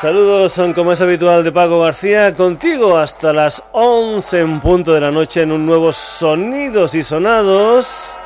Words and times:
Saludos, 0.00 0.52
son 0.52 0.72
como 0.74 0.92
es 0.92 1.00
habitual 1.00 1.42
de 1.42 1.50
Paco 1.52 1.80
García, 1.80 2.34
contigo 2.34 2.98
hasta 2.98 3.32
las 3.32 3.62
11 3.72 4.40
en 4.40 4.60
punto 4.60 4.92
de 4.92 5.00
la 5.00 5.10
noche 5.10 5.40
en 5.40 5.52
un 5.52 5.64
nuevo 5.64 5.90
Sonidos 5.90 6.94
y 6.94 7.02
Sonados 7.02 8.18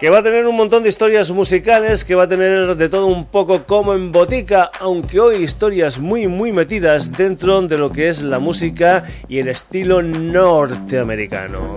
que 0.00 0.08
va 0.08 0.20
a 0.20 0.22
tener 0.22 0.46
un 0.46 0.56
montón 0.56 0.82
de 0.82 0.88
historias 0.88 1.30
musicales, 1.30 2.02
que 2.04 2.14
va 2.14 2.22
a 2.24 2.28
tener 2.28 2.76
de 2.76 2.88
todo 2.88 3.06
un 3.06 3.26
poco 3.26 3.64
como 3.64 3.92
en 3.92 4.10
botica, 4.10 4.70
aunque 4.80 5.20
hoy 5.20 5.36
historias 5.36 5.98
muy 5.98 6.26
muy 6.26 6.50
metidas 6.50 7.12
dentro 7.12 7.60
de 7.62 7.76
lo 7.76 7.92
que 7.92 8.08
es 8.08 8.22
la 8.22 8.38
música 8.38 9.04
y 9.28 9.38
el 9.38 9.48
estilo 9.48 10.00
norteamericano. 10.02 11.76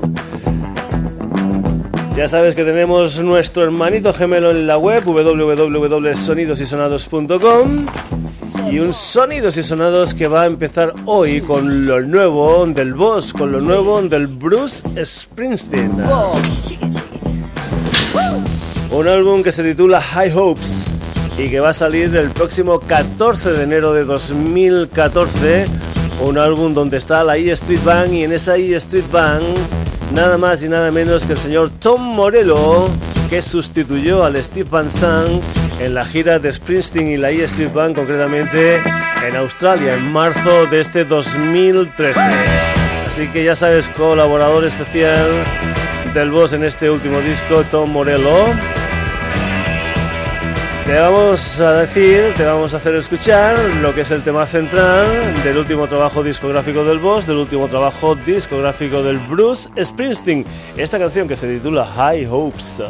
Ya 2.15 2.29
sabes 2.29 2.55
que 2.55 2.63
tenemos 2.63 3.19
nuestro 3.19 3.65
hermanito 3.65 4.13
gemelo 4.13 4.51
en 4.51 4.65
la 4.65 4.77
web 4.77 5.03
www.sonidosysonados.com 5.03 7.85
y 8.71 8.79
un 8.79 8.93
Sonidos 8.93 9.57
y 9.57 9.63
Sonados 9.63 10.13
que 10.13 10.27
va 10.27 10.43
a 10.43 10.45
empezar 10.45 10.93
hoy 11.05 11.41
con 11.41 11.87
lo 11.87 12.01
nuevo 12.01 12.65
del 12.65 12.93
Boss, 12.93 13.33
con 13.33 13.51
lo 13.51 13.59
nuevo 13.59 14.01
del 14.01 14.27
Bruce 14.27 14.83
Springsteen. 15.03 15.91
Un 18.91 19.07
álbum 19.07 19.43
que 19.43 19.51
se 19.51 19.63
titula 19.63 20.01
High 20.01 20.31
Hopes 20.35 20.87
y 21.37 21.49
que 21.49 21.59
va 21.59 21.69
a 21.69 21.73
salir 21.73 22.15
el 22.15 22.29
próximo 22.31 22.79
14 22.79 23.53
de 23.53 23.63
enero 23.63 23.93
de 23.93 24.03
2014. 24.03 25.65
Un 26.21 26.37
álbum 26.37 26.73
donde 26.73 26.97
está 26.97 27.23
la 27.23 27.37
E 27.37 27.51
Street 27.51 27.83
Band 27.83 28.13
y 28.13 28.23
en 28.23 28.31
esa 28.31 28.57
E 28.57 28.75
Street 28.75 29.05
Band 29.11 29.57
nada 30.13 30.37
más 30.37 30.63
y 30.63 30.69
nada 30.69 30.91
menos 30.91 31.25
que 31.25 31.33
el 31.33 31.39
señor 31.39 31.69
Tom 31.79 32.01
Morello 32.01 32.85
que 33.29 33.41
sustituyó 33.41 34.23
al 34.23 34.41
Steve 34.41 34.67
Van 34.69 34.91
Sant 34.91 35.43
en 35.79 35.93
la 35.93 36.05
gira 36.05 36.39
de 36.39 36.51
Springsteen 36.51 37.07
y 37.07 37.17
la 37.17 37.31
E 37.31 37.43
Street 37.45 37.73
Band, 37.73 37.95
concretamente 37.95 38.81
en 39.27 39.35
Australia, 39.35 39.95
en 39.95 40.11
marzo 40.11 40.65
de 40.67 40.79
este 40.79 41.05
2013. 41.05 42.19
Así 43.07 43.27
que 43.27 43.43
ya 43.43 43.55
sabes, 43.55 43.89
colaborador 43.89 44.63
especial 44.65 45.27
del 46.13 46.31
boss 46.31 46.53
en 46.53 46.63
este 46.63 46.89
último 46.89 47.19
disco, 47.21 47.63
Tom 47.69 47.91
Morello. 47.91 48.45
Te 50.85 50.99
vamos 50.99 51.59
a 51.61 51.73
decir, 51.73 52.31
te 52.35 52.45
vamos 52.45 52.75
a 52.75 52.77
hacer 52.77 52.93
escuchar 52.93 53.57
lo 53.81 53.95
que 53.95 54.01
es 54.01 54.11
el 54.11 54.21
tema 54.21 54.45
central 54.45 55.07
del 55.43 55.57
último 55.57 55.87
trabajo 55.87 56.21
discográfico 56.21 56.83
del 56.83 56.99
Boss, 56.99 57.25
del 57.25 57.37
último 57.37 57.67
trabajo 57.67 58.13
discográfico 58.13 59.01
del 59.01 59.17
Bruce 59.17 59.67
Springsteen. 59.83 60.45
Esta 60.77 60.99
canción 60.99 61.27
que 61.27 61.35
se 61.35 61.51
titula 61.51 61.85
High 61.85 62.27
Hopes. 62.29 62.83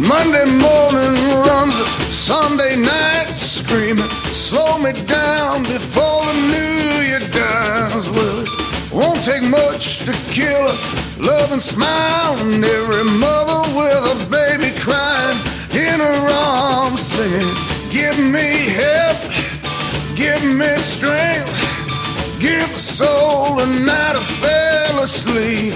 Monday 0.00 0.46
morning 0.46 1.14
runs 1.44 1.74
Sunday 2.08 2.74
night 2.74 3.34
screaming. 3.34 4.08
Slow 4.32 4.78
me 4.78 4.92
down 5.04 5.62
before 5.64 6.24
the 6.24 6.32
new 6.32 7.02
year 7.04 7.20
dies. 7.20 8.08
Well, 8.08 8.40
it 8.40 8.92
won't 8.92 9.22
take 9.22 9.42
much 9.42 9.98
to 10.06 10.12
kill 10.32 10.68
a 10.68 10.76
loving 11.18 11.60
smile. 11.60 12.38
And 12.38 12.64
every 12.64 13.04
mother 13.04 13.60
with 13.76 14.14
a 14.14 14.26
baby 14.30 14.74
crying 14.80 15.36
in 15.74 16.00
her 16.00 16.28
arms 16.32 17.02
singing, 17.02 17.54
Give 17.90 18.18
me 18.18 18.48
help, 18.80 19.18
give 20.16 20.42
me 20.42 20.76
strength, 20.78 21.52
give 22.40 22.74
a 22.74 22.78
soul 22.78 23.60
a 23.60 23.66
night 23.66 24.16
I 24.16 24.24
fell 24.40 25.02
asleep. 25.02 25.74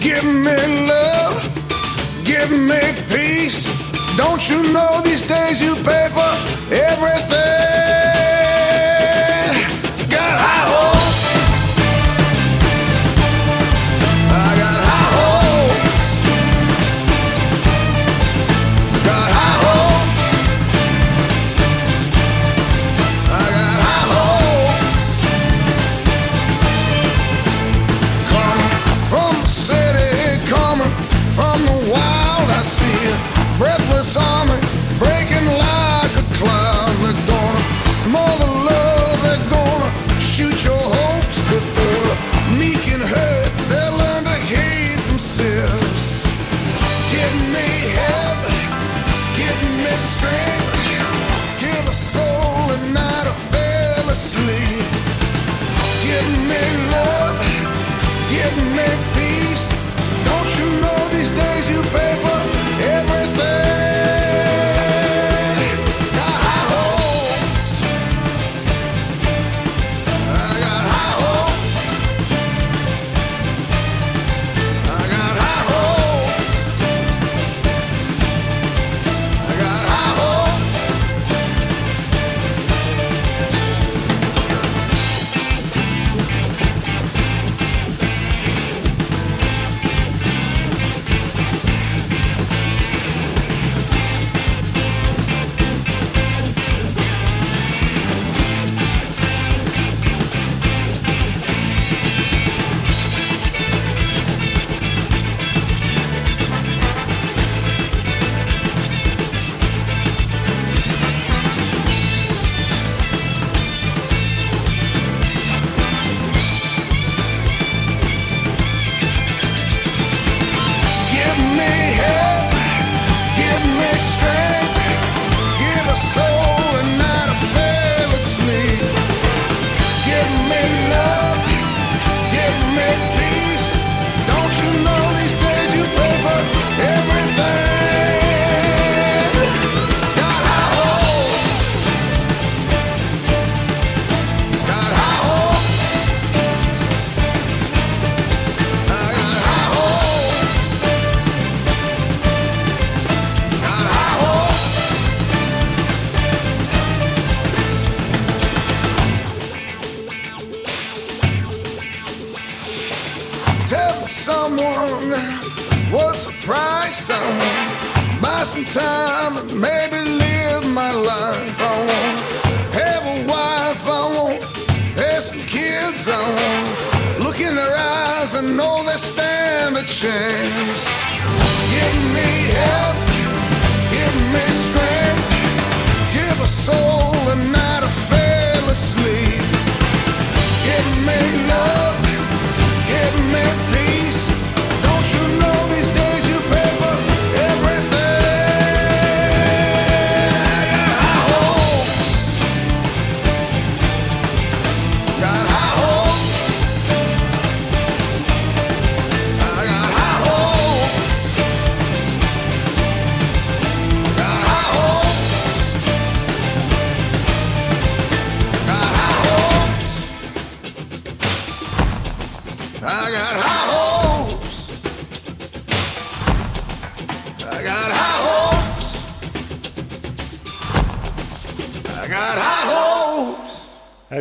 Give 0.00 0.24
me 0.24 0.86
love 0.88 1.65
give 2.26 2.50
me 2.50 2.80
peace. 3.08 3.64
Don't 4.16 4.48
you 4.50 4.72
know 4.72 5.00
these 5.02 5.22
days 5.22 5.62
you 5.62 5.74
pay 5.76 6.08
for 6.12 6.32
everything? 6.74 8.15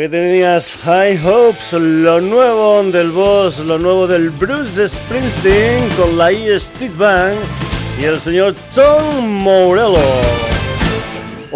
Aquí 0.06 0.12
tenías 0.12 0.78
High 0.84 1.20
Hopes, 1.26 1.74
lo 1.74 2.22
nuevo 2.22 2.84
del 2.84 3.10
boss, 3.10 3.58
lo 3.58 3.80
nuevo 3.80 4.06
del 4.06 4.30
Bruce 4.30 4.88
Springsteen 4.88 5.90
con 5.98 6.16
la 6.16 6.32
E 6.32 6.54
Street 6.58 6.96
Band 6.96 7.40
y 8.00 8.04
el 8.04 8.20
señor 8.20 8.54
Tom 8.72 9.26
Morello. 9.26 10.45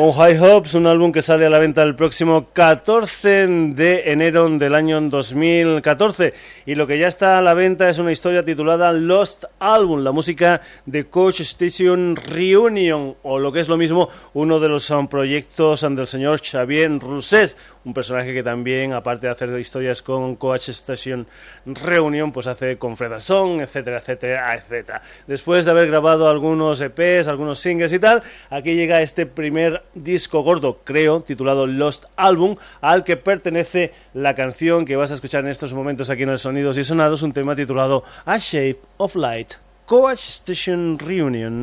Un 0.02 0.14
High 0.14 0.40
Hopes, 0.40 0.76
un 0.76 0.88
álbum 0.88 1.12
que 1.12 1.22
sale 1.22 1.46
a 1.46 1.50
la 1.50 1.60
venta 1.60 1.84
el 1.84 1.94
próximo 1.94 2.48
14 2.54 3.48
de 3.76 4.14
enero 4.14 4.48
del 4.48 4.74
año 4.74 5.02
2014. 5.02 6.34
Y 6.66 6.76
lo 6.76 6.88
que 6.88 6.98
ya 6.98 7.10
está 7.10 7.38
a 7.38 7.42
la 7.42 7.54
venta 7.54 7.90
es 7.90 7.98
una 7.98 8.14
historia 8.14 8.46
titulada 8.46 8.94
Lost 8.94 9.44
Album, 9.60 10.00
la 10.02 10.14
música 10.14 10.62
de 10.86 11.08
Coach 11.08 11.42
Station 11.42 12.16
Reunion, 12.16 13.16
o 13.24 13.40
lo 13.40 13.52
que 13.52 13.60
es 13.60 13.68
lo 13.68 13.76
mismo, 13.76 14.08
uno 14.36 14.62
de 14.62 14.70
los 14.70 14.90
um, 14.90 15.06
proyectos 15.10 15.84
um, 15.84 15.94
del 15.98 16.08
señor 16.08 16.40
Xavier 16.40 16.98
Rousses, 16.98 17.58
un 17.84 17.94
personaje 17.94 18.34
que 18.34 18.42
también, 18.42 18.94
aparte 18.94 19.28
de 19.28 19.34
hacer 19.34 19.50
historias 19.60 20.02
con 20.02 20.38
Coach 20.38 20.70
Station 20.70 21.28
Reunion, 21.66 22.32
pues 22.32 22.48
hace 22.48 22.78
con 22.78 22.96
Fred 22.96 23.20
Song, 23.20 23.60
etcétera, 23.60 23.98
etcétera, 23.98 24.56
etcétera. 24.56 25.02
Después 25.28 25.66
de 25.66 25.72
haber 25.72 25.88
grabado 25.88 26.30
algunos 26.30 26.80
EPs, 26.80 27.28
algunos 27.28 27.60
singles 27.60 27.92
y 27.92 28.00
tal, 28.00 28.24
aquí 28.50 28.76
llega 28.76 29.02
este 29.02 29.26
primer 29.26 29.89
disco 29.94 30.42
gordo, 30.42 30.80
creo, 30.84 31.22
titulado 31.22 31.68
Lost 31.68 32.06
Album, 32.16 32.56
al 32.82 33.04
que 33.04 33.18
pertenece 33.18 33.94
la 34.14 34.36
canción 34.36 34.86
que 34.86 34.96
vas 34.96 35.12
a 35.12 35.16
escuchar 35.16 35.44
en 35.44 35.50
estos 35.50 35.74
momentos 35.74 36.10
aquí 36.10 36.24
en 36.24 36.30
el 36.30 36.40
Sonidos 36.40 36.78
y 36.78 36.84
Sonados, 36.84 37.24
un 37.24 37.34
tema 37.34 37.56
titulado 37.56 38.04
A 38.26 38.38
Shape 38.38 38.80
of 38.98 39.16
Light, 39.16 39.54
Coach 39.86 40.28
Station 40.28 40.98
Reunion. 41.00 41.62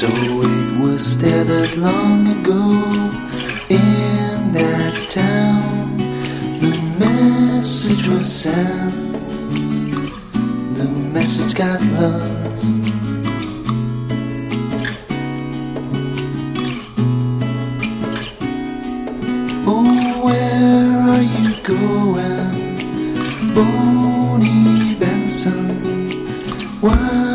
So 0.00 0.06
it 0.08 0.80
was 0.80 1.18
there 1.18 1.44
that 1.44 1.76
long 1.76 2.26
ago 2.26 2.62
in 3.68 4.52
that 4.54 4.94
town 5.10 5.82
the 6.58 6.72
message 6.98 8.08
was 8.08 8.24
sent. 8.24 9.12
The 10.78 10.88
message 11.12 11.54
got 11.54 11.82
lost. 12.00 12.80
Oh, 19.66 20.24
where 20.24 20.98
are 21.10 21.24
you 21.36 21.52
going, 21.62 22.54
Bonnie 23.54 24.94
Benson? 24.94 25.68
Why 26.80 27.29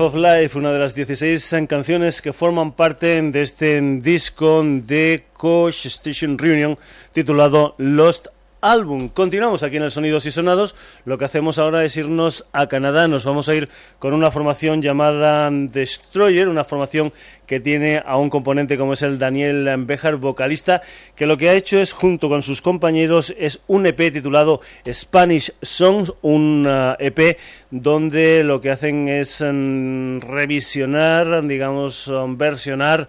Of 0.00 0.14
Life, 0.14 0.58
una 0.58 0.72
de 0.72 0.78
las 0.78 0.94
16 0.94 1.54
canciones 1.68 2.20
que 2.20 2.32
forman 2.32 2.72
parte 2.72 3.20
de 3.22 3.40
este 3.42 3.80
disco 4.00 4.62
de 4.64 5.24
Coach 5.32 5.86
Station 5.86 6.36
Reunion 6.38 6.78
titulado 7.12 7.74
Lost 7.78 8.26
Album. 8.66 9.08
Continuamos 9.10 9.62
aquí 9.62 9.76
en 9.76 9.84
el 9.84 9.92
Sonidos 9.92 10.26
y 10.26 10.32
Sonados. 10.32 10.74
Lo 11.04 11.18
que 11.18 11.24
hacemos 11.24 11.58
ahora 11.58 11.84
es 11.84 11.96
irnos 11.96 12.46
a 12.52 12.66
Canadá. 12.66 13.06
Nos 13.06 13.24
vamos 13.24 13.48
a 13.48 13.54
ir 13.54 13.68
con 14.00 14.12
una 14.12 14.32
formación 14.32 14.82
llamada 14.82 15.48
Destroyer, 15.52 16.48
una 16.48 16.64
formación 16.64 17.12
que 17.46 17.60
tiene 17.60 18.02
a 18.04 18.16
un 18.16 18.28
componente 18.28 18.76
como 18.76 18.94
es 18.94 19.02
el 19.02 19.18
Daniel 19.18 19.72
Bejar, 19.84 20.16
vocalista, 20.16 20.82
que 21.14 21.26
lo 21.26 21.36
que 21.36 21.48
ha 21.48 21.54
hecho 21.54 21.78
es, 21.78 21.92
junto 21.92 22.28
con 22.28 22.42
sus 22.42 22.60
compañeros, 22.60 23.32
es 23.38 23.60
un 23.68 23.86
EP 23.86 24.12
titulado 24.12 24.60
Spanish 24.92 25.52
Songs, 25.62 26.12
un 26.22 26.66
uh, 26.66 26.96
EP 26.98 27.38
donde 27.70 28.42
lo 28.42 28.60
que 28.60 28.70
hacen 28.70 29.08
es 29.08 29.42
um, 29.42 30.18
revisionar, 30.18 31.46
digamos, 31.46 32.08
um, 32.08 32.36
versionar 32.36 33.08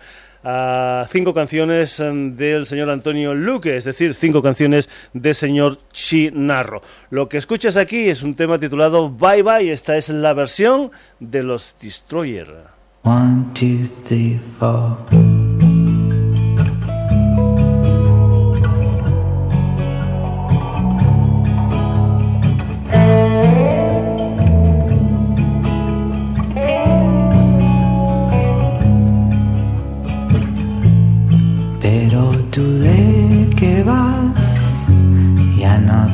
a 0.49 1.05
cinco 1.09 1.33
canciones 1.33 1.99
em, 1.99 2.33
del 2.37 2.65
señor 2.65 2.89
Antonio 2.89 3.33
Luque, 3.33 3.75
es 3.75 3.83
decir, 3.83 4.15
cinco 4.15 4.41
canciones 4.41 4.89
del 5.11 5.35
señor 5.35 5.79
Chinarro. 5.91 6.81
Lo 7.09 7.27
que 7.27 7.37
escuchas 7.37 7.75
aquí 7.75 8.07
es 8.07 8.23
un 8.23 8.33
tema 8.33 8.57
titulado 8.57 9.09
Bye 9.09 9.43
Bye, 9.43 9.71
esta 9.73 9.97
es 9.97 10.07
la 10.07 10.33
versión 10.33 10.89
de 11.19 11.43
los 11.43 11.75
Destroyer. 11.81 12.47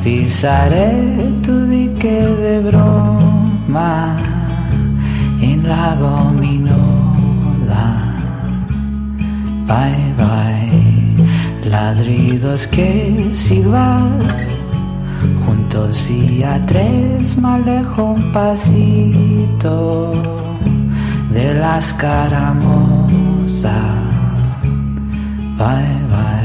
Pisaré 0.02 0.92
tu 1.42 1.66
dique 1.68 2.20
de 2.42 2.60
broma 2.68 4.16
en 5.40 5.68
la 5.68 5.94
gominola. 5.96 7.86
Bye 9.66 10.12
bye, 10.18 11.70
ladridos 11.70 12.66
que 12.66 13.30
silbar 13.32 14.02
juntos 15.44 16.10
y 16.10 16.42
a 16.42 16.58
tres 16.66 17.36
me 17.38 17.48
alejo 17.48 18.02
un 18.12 18.32
pasito 18.32 20.12
de 21.30 21.54
la 21.54 21.78
escaramuza. 21.78 23.76
Bye 25.58 26.02
bye. 26.10 26.43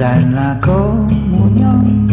En 0.00 0.32
la 0.32 0.60
comunión 0.60 2.06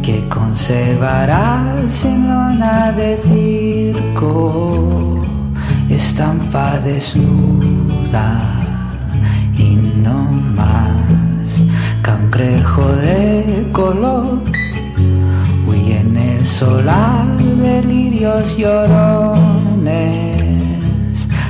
que 0.00 0.28
conservarás 0.28 2.04
en 2.04 2.28
lona 2.28 2.92
de 2.92 3.16
circo, 3.16 5.24
estampa 5.90 6.78
desnuda 6.78 8.40
y 9.56 9.74
no 10.04 10.22
más, 10.54 11.64
cangrejo 12.00 12.86
de 12.92 13.68
color, 13.72 14.38
huye 15.66 15.98
en 15.98 16.16
el 16.16 16.44
solar 16.44 17.26
delirios 17.60 18.56
llorones, 18.56 19.98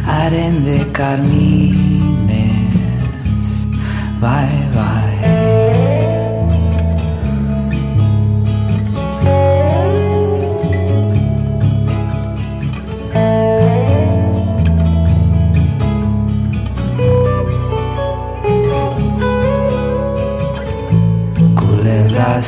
aren 0.06 0.64
de 0.64 0.86
carmines, 0.90 1.87
bye 4.20 4.68
bye. 4.74 5.58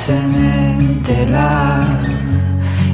en 0.09 1.03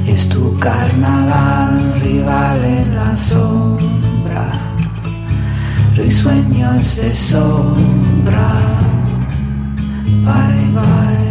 es 0.07 0.27
tu 0.29 0.57
carnaval 0.57 1.93
rival 2.01 2.65
en 2.65 2.95
la 2.95 3.15
sombra, 3.15 4.51
sueños 6.09 6.97
de 6.97 7.13
sombra, 7.13 8.16
bye 10.27 10.71
bye. 10.75 11.26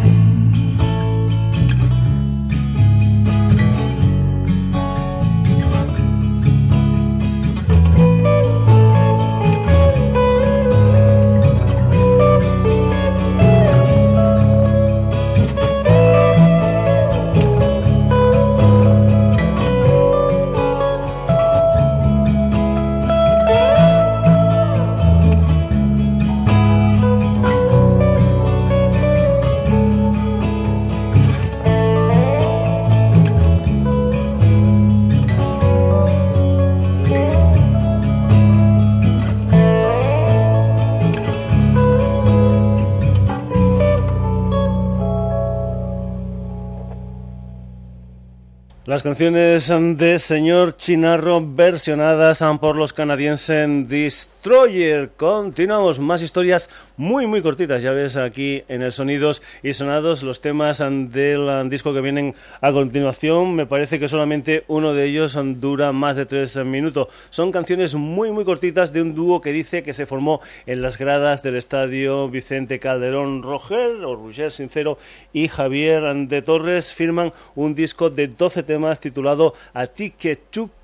Las 48.97 49.03
canciones 49.03 49.69
de 49.99 50.19
Señor 50.19 50.79
Chinarro 50.79 51.43
versionadas 51.47 52.43
por 52.59 52.77
los 52.77 52.95
canadienses 52.95 53.87
Destroyer. 53.91 55.11
Continuamos, 55.19 56.01
más 56.01 56.23
historias 56.23 56.71
muy 56.97 57.27
muy 57.27 57.43
cortitas. 57.43 57.83
Ya 57.83 57.91
ves 57.91 58.17
aquí 58.17 58.63
en 58.69 58.81
el 58.81 58.93
Sonidos 58.93 59.43
y 59.63 59.75
Sonados 59.75 60.23
los 60.23 60.41
temas 60.41 60.79
del 60.79 61.69
disco 61.69 61.93
que 61.93 62.01
vienen 62.01 62.35
a 62.63 62.73
continuación. 62.73 63.55
Me 63.55 63.67
parece 63.67 63.99
que 63.99 64.09
solamente 64.09 64.65
uno 64.67 64.95
de 64.95 65.05
ellos 65.05 65.39
dura 65.61 65.93
más 65.93 66.17
de 66.17 66.25
tres 66.25 66.57
minutos. 66.65 67.09
Son 67.29 67.53
canciones 67.53 67.95
muy 67.95 68.31
muy 68.31 68.47
cortitas 68.47 68.95
de 68.95 69.03
un 69.03 69.15
dúo 69.15 69.43
que 69.43 69.53
dice 69.53 69.83
que 69.83 69.93
se 69.93 70.07
formó 70.07 70.41
en 70.65 70.81
las 70.81 70.97
gradas 70.97 71.43
del 71.43 71.57
estadio 71.57 72.31
Vicente 72.31 72.79
Calderón 72.79 73.43
Roger 73.43 74.05
o 74.07 74.17
Roger 74.17 74.51
Sincero 74.51 74.97
y 75.35 75.49
Javier 75.49 76.15
de 76.29 76.41
Torres 76.41 76.95
firman 76.95 77.35
un 77.57 77.75
disco 77.75 78.09
de 78.09 78.29
12 78.29 78.63
temas 78.63 78.86
titulado 78.95 79.55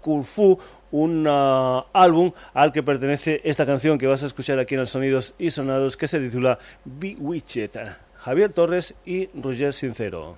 Kurfu, 0.01 0.59
un 0.91 1.27
uh, 1.27 1.85
álbum 1.93 2.33
al 2.55 2.73
que 2.73 2.83
pertenece 2.83 3.41
esta 3.45 3.65
canción 3.65 3.99
que 3.99 4.07
vas 4.07 4.23
a 4.23 4.27
escuchar 4.27 4.59
aquí 4.59 4.75
en 4.75 4.81
el 4.81 4.87
Sonidos 4.87 5.35
y 5.39 5.51
Sonados 5.51 5.97
que 5.97 6.07
se 6.07 6.21
titula 6.21 6.59
Bewitched. 6.85 7.71
Javier 8.19 8.53
Torres 8.53 8.95
y 9.05 9.29
Roger 9.35 9.73
Sincero. 9.73 10.37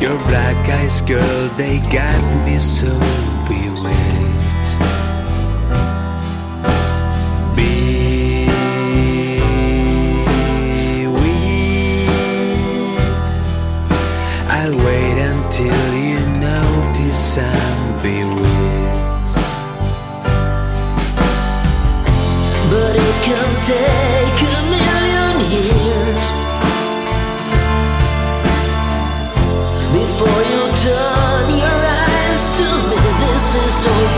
Your 0.00 0.16
black 0.26 0.68
eyes, 0.68 1.02
girl, 1.02 1.48
they 1.58 1.78
got 1.90 2.44
me 2.46 2.58
so 2.58 2.88
take 3.50 4.29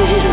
is 0.01 0.32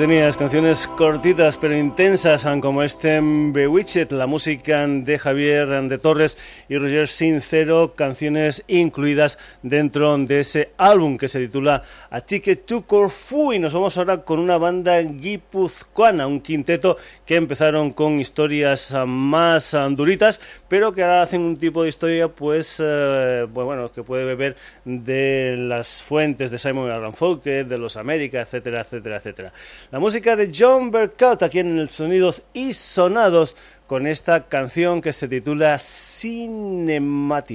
tenías, 0.00 0.36
canciones 0.36 0.86
cortitas 0.86 1.56
pero 1.56 1.76
intensas, 1.76 2.46
como 2.60 2.82
este 2.82 3.18
Bewitched, 3.20 4.12
la 4.12 4.26
música 4.26 4.86
de 4.86 5.18
Javier 5.18 5.68
de 5.68 5.98
Torres 5.98 6.38
y 6.68 6.76
Roger 6.76 7.08
Sincero, 7.08 7.94
canciones 7.96 8.62
incluidas 8.68 9.38
dentro 9.62 10.16
de 10.18 10.40
ese 10.40 10.70
álbum 10.76 11.16
que 11.16 11.26
se 11.26 11.40
titula 11.40 11.82
A 12.10 12.20
Ticket 12.20 12.64
to 12.64 12.82
Corfu. 12.82 13.52
Y 13.52 13.58
nos 13.58 13.74
vamos 13.74 13.98
ahora 13.98 14.18
con 14.18 14.38
una 14.38 14.56
banda 14.58 15.00
guipuzcoana, 15.00 16.26
un 16.26 16.40
quinteto 16.40 16.96
que 17.26 17.36
empezaron 17.36 17.92
con 17.92 18.18
historias 18.18 18.94
más 19.06 19.76
duritas, 19.90 20.40
pero 20.68 20.92
que 20.92 21.02
ahora 21.02 21.22
hacen 21.22 21.40
un 21.40 21.56
tipo 21.56 21.82
de 21.82 21.88
historia, 21.88 22.28
pues, 22.28 22.80
eh, 22.84 23.46
bueno, 23.52 23.90
que 23.90 24.02
puede 24.02 24.24
beber 24.24 24.54
de 24.84 25.54
las 25.56 26.02
fuentes 26.02 26.50
de 26.50 26.58
Simon 26.58 26.86
Garfunkel, 26.86 27.68
de 27.68 27.78
los 27.78 27.96
América, 27.96 28.40
etcétera, 28.40 28.82
etcétera, 28.82 29.16
etcétera. 29.16 29.52
La 29.90 29.98
música 29.98 30.36
de 30.36 30.52
John 30.54 30.90
Burkout 30.90 31.42
aquí 31.42 31.60
en 31.60 31.78
el 31.78 31.88
Sonidos 31.88 32.42
y 32.52 32.74
Sonados 32.74 33.56
con 33.86 34.06
esta 34.06 34.46
canción 34.46 35.00
que 35.00 35.14
se 35.14 35.28
titula 35.28 35.78
Cinemática. 35.78 37.48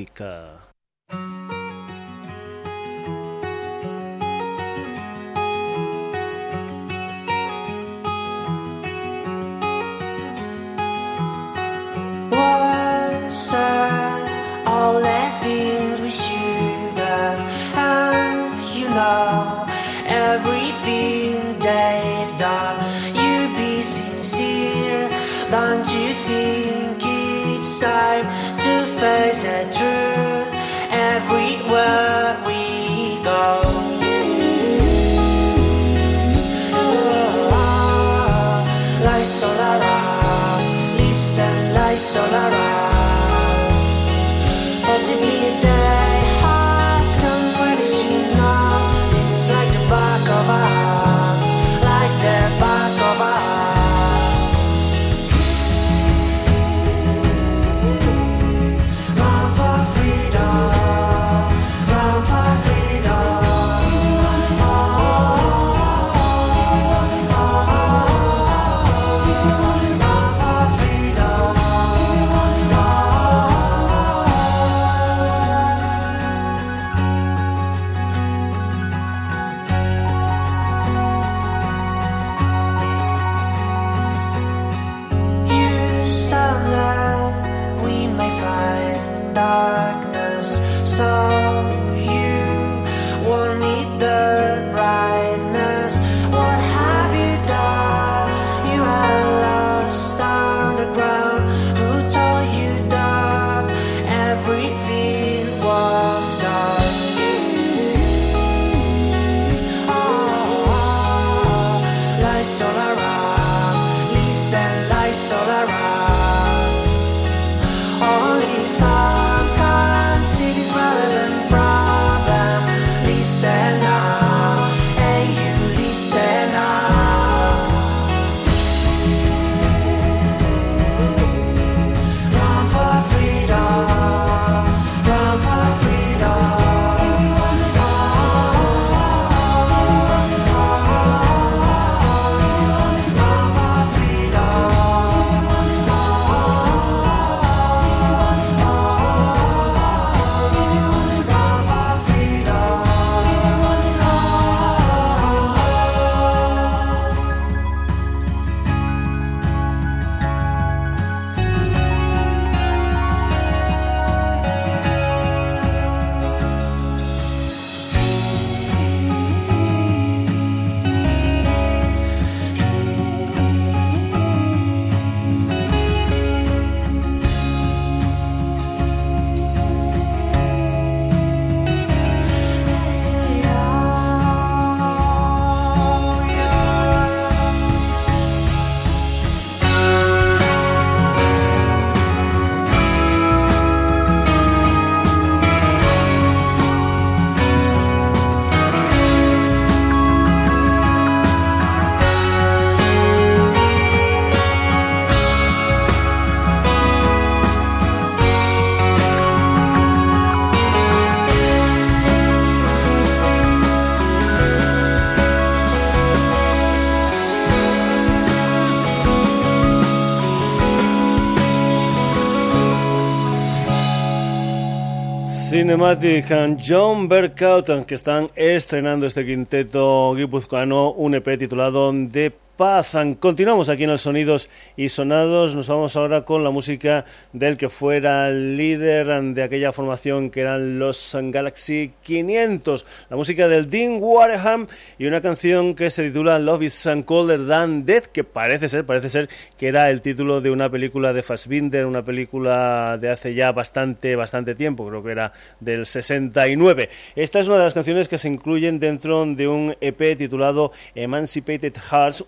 Cinematic 225.63 226.29
and 226.29 226.59
John 226.59 227.07
Berkout, 227.07 227.85
que 227.85 227.95
están 227.95 228.29
estrenando 228.35 229.05
este 229.05 229.25
quinteto 229.25 230.13
guipuzcoano, 230.13 230.91
un 230.91 231.15
EP 231.15 231.37
titulado 231.37 231.89
The 232.11 232.33
paz. 232.57 232.95
Continuamos 233.19 233.69
aquí 233.69 233.83
en 233.83 233.89
el 233.89 233.99
Sonidos 233.99 234.49
y 234.77 234.89
Sonados. 234.89 235.55
Nos 235.55 235.67
vamos 235.67 235.95
ahora 235.95 236.23
con 236.23 236.43
la 236.43 236.51
música 236.51 237.05
del 237.31 237.57
que 237.57 237.69
fuera 237.69 238.29
líder 238.29 239.07
de 239.33 239.43
aquella 239.43 239.71
formación 239.71 240.29
que 240.29 240.41
eran 240.41 240.79
los 240.79 241.15
Galaxy 241.19 241.91
500. 242.03 242.85
La 243.09 243.15
música 243.15 243.47
del 243.47 243.69
Dean 243.69 243.97
Wareham 243.99 244.67
y 244.97 245.05
una 245.05 245.21
canción 245.21 245.75
que 245.75 245.89
se 245.89 246.03
titula 246.03 246.39
Love 246.39 246.63
is 246.63 246.89
Colder 247.05 247.47
Than 247.47 247.85
Death, 247.85 248.07
que 248.07 248.23
parece 248.23 248.69
ser, 248.69 248.85
parece 248.85 249.09
ser 249.09 249.29
que 249.57 249.67
era 249.67 249.89
el 249.89 250.01
título 250.01 250.41
de 250.41 250.51
una 250.51 250.69
película 250.69 251.13
de 251.13 251.23
Fassbinder, 251.23 251.85
una 251.85 252.03
película 252.03 252.97
de 252.99 253.09
hace 253.09 253.33
ya 253.33 253.51
bastante, 253.51 254.15
bastante 254.15 254.55
tiempo, 254.55 254.87
creo 254.87 255.03
que 255.03 255.11
era 255.11 255.33
del 255.59 255.85
69. 255.85 256.89
Esta 257.15 257.39
es 257.39 257.47
una 257.47 257.57
de 257.57 257.63
las 257.63 257.73
canciones 257.73 258.07
que 258.07 258.17
se 258.17 258.27
incluyen 258.27 258.79
dentro 258.79 259.25
de 259.25 259.47
un 259.47 259.75
EP 259.81 260.17
titulado 260.17 260.71
Emancipated 260.95 261.73
Hearts, 261.89 262.23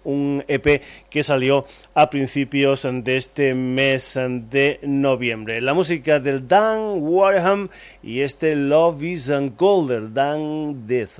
EP 0.47 0.82
que 1.10 1.23
salió 1.23 1.65
a 1.93 2.10
principios 2.10 2.88
de 2.89 3.17
este 3.17 3.54
mes 3.54 4.19
de 4.49 4.80
noviembre. 4.84 5.62
La 5.62 5.73
música 5.73 6.19
del 6.19 6.47
Dan 6.47 6.97
Warham 6.99 7.69
y 8.01 8.21
este 8.21 8.56
Love 8.56 9.04
is 9.04 9.32
Golder, 9.58 10.12
Dan 10.13 10.88
Death, 10.88 11.19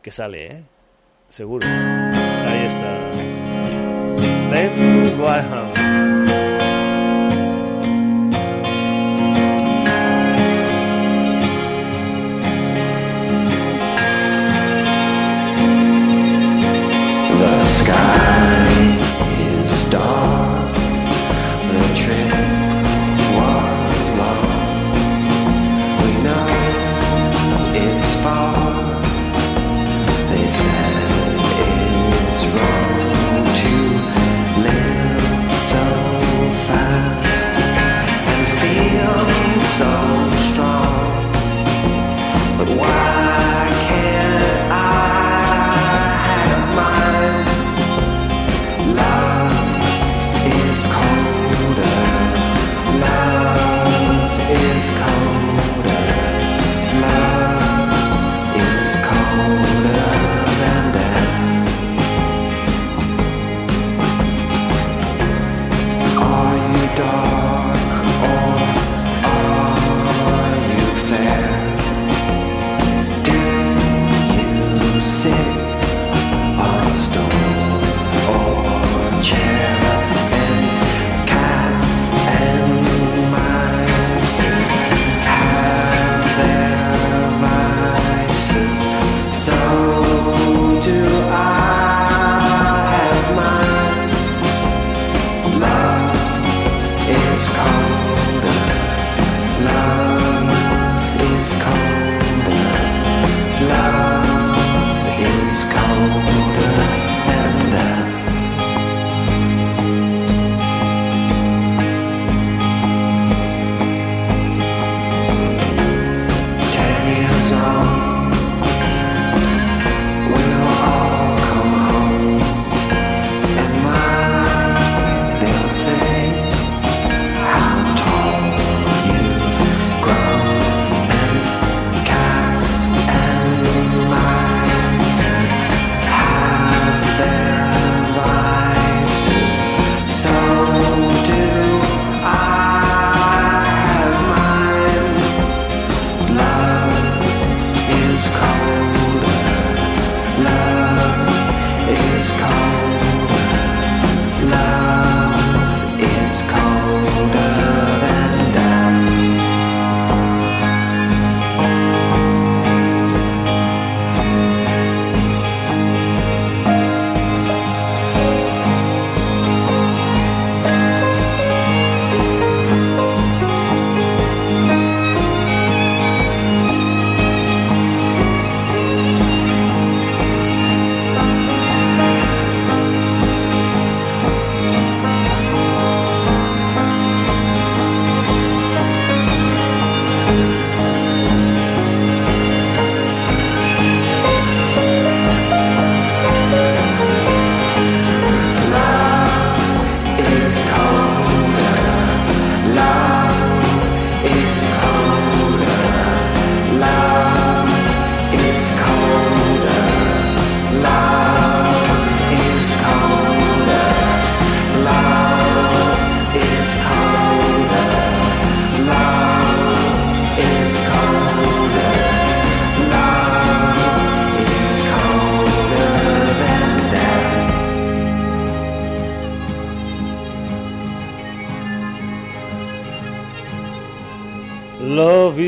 que 0.00 0.10
sale, 0.10 0.46
¿eh? 0.46 0.62
Seguro. 1.28 1.66
Ahí 1.66 2.66
está. 2.66 3.10
Dan 4.50 5.20
Warham. 5.20 5.81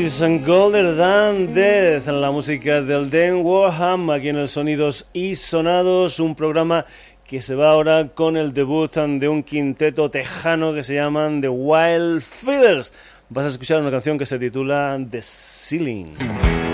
Golden 0.07 0.97
Than 0.97 1.51
Death, 1.51 2.05
la 2.09 2.29
música 2.29 2.79
del 2.79 3.09
Dan 3.09 3.37
Warham, 3.43 4.11
aquí 4.11 4.29
en 4.29 4.35
el 4.35 4.47
Sonidos 4.47 5.07
y 5.13 5.33
Sonados, 5.33 6.19
un 6.19 6.35
programa 6.35 6.85
que 7.25 7.41
se 7.41 7.55
va 7.55 7.71
ahora 7.71 8.09
con 8.13 8.37
el 8.37 8.53
debut 8.53 8.93
de 8.93 9.27
un 9.27 9.41
quinteto 9.41 10.11
tejano 10.11 10.75
que 10.75 10.83
se 10.83 10.93
llaman 10.93 11.41
The 11.41 11.49
Wild 11.49 12.21
Feathers. 12.21 12.93
Vas 13.29 13.45
a 13.45 13.49
escuchar 13.49 13.81
una 13.81 13.89
canción 13.89 14.15
que 14.19 14.27
se 14.27 14.37
titula 14.37 14.99
The 15.09 15.21
Ceiling. 15.23 16.64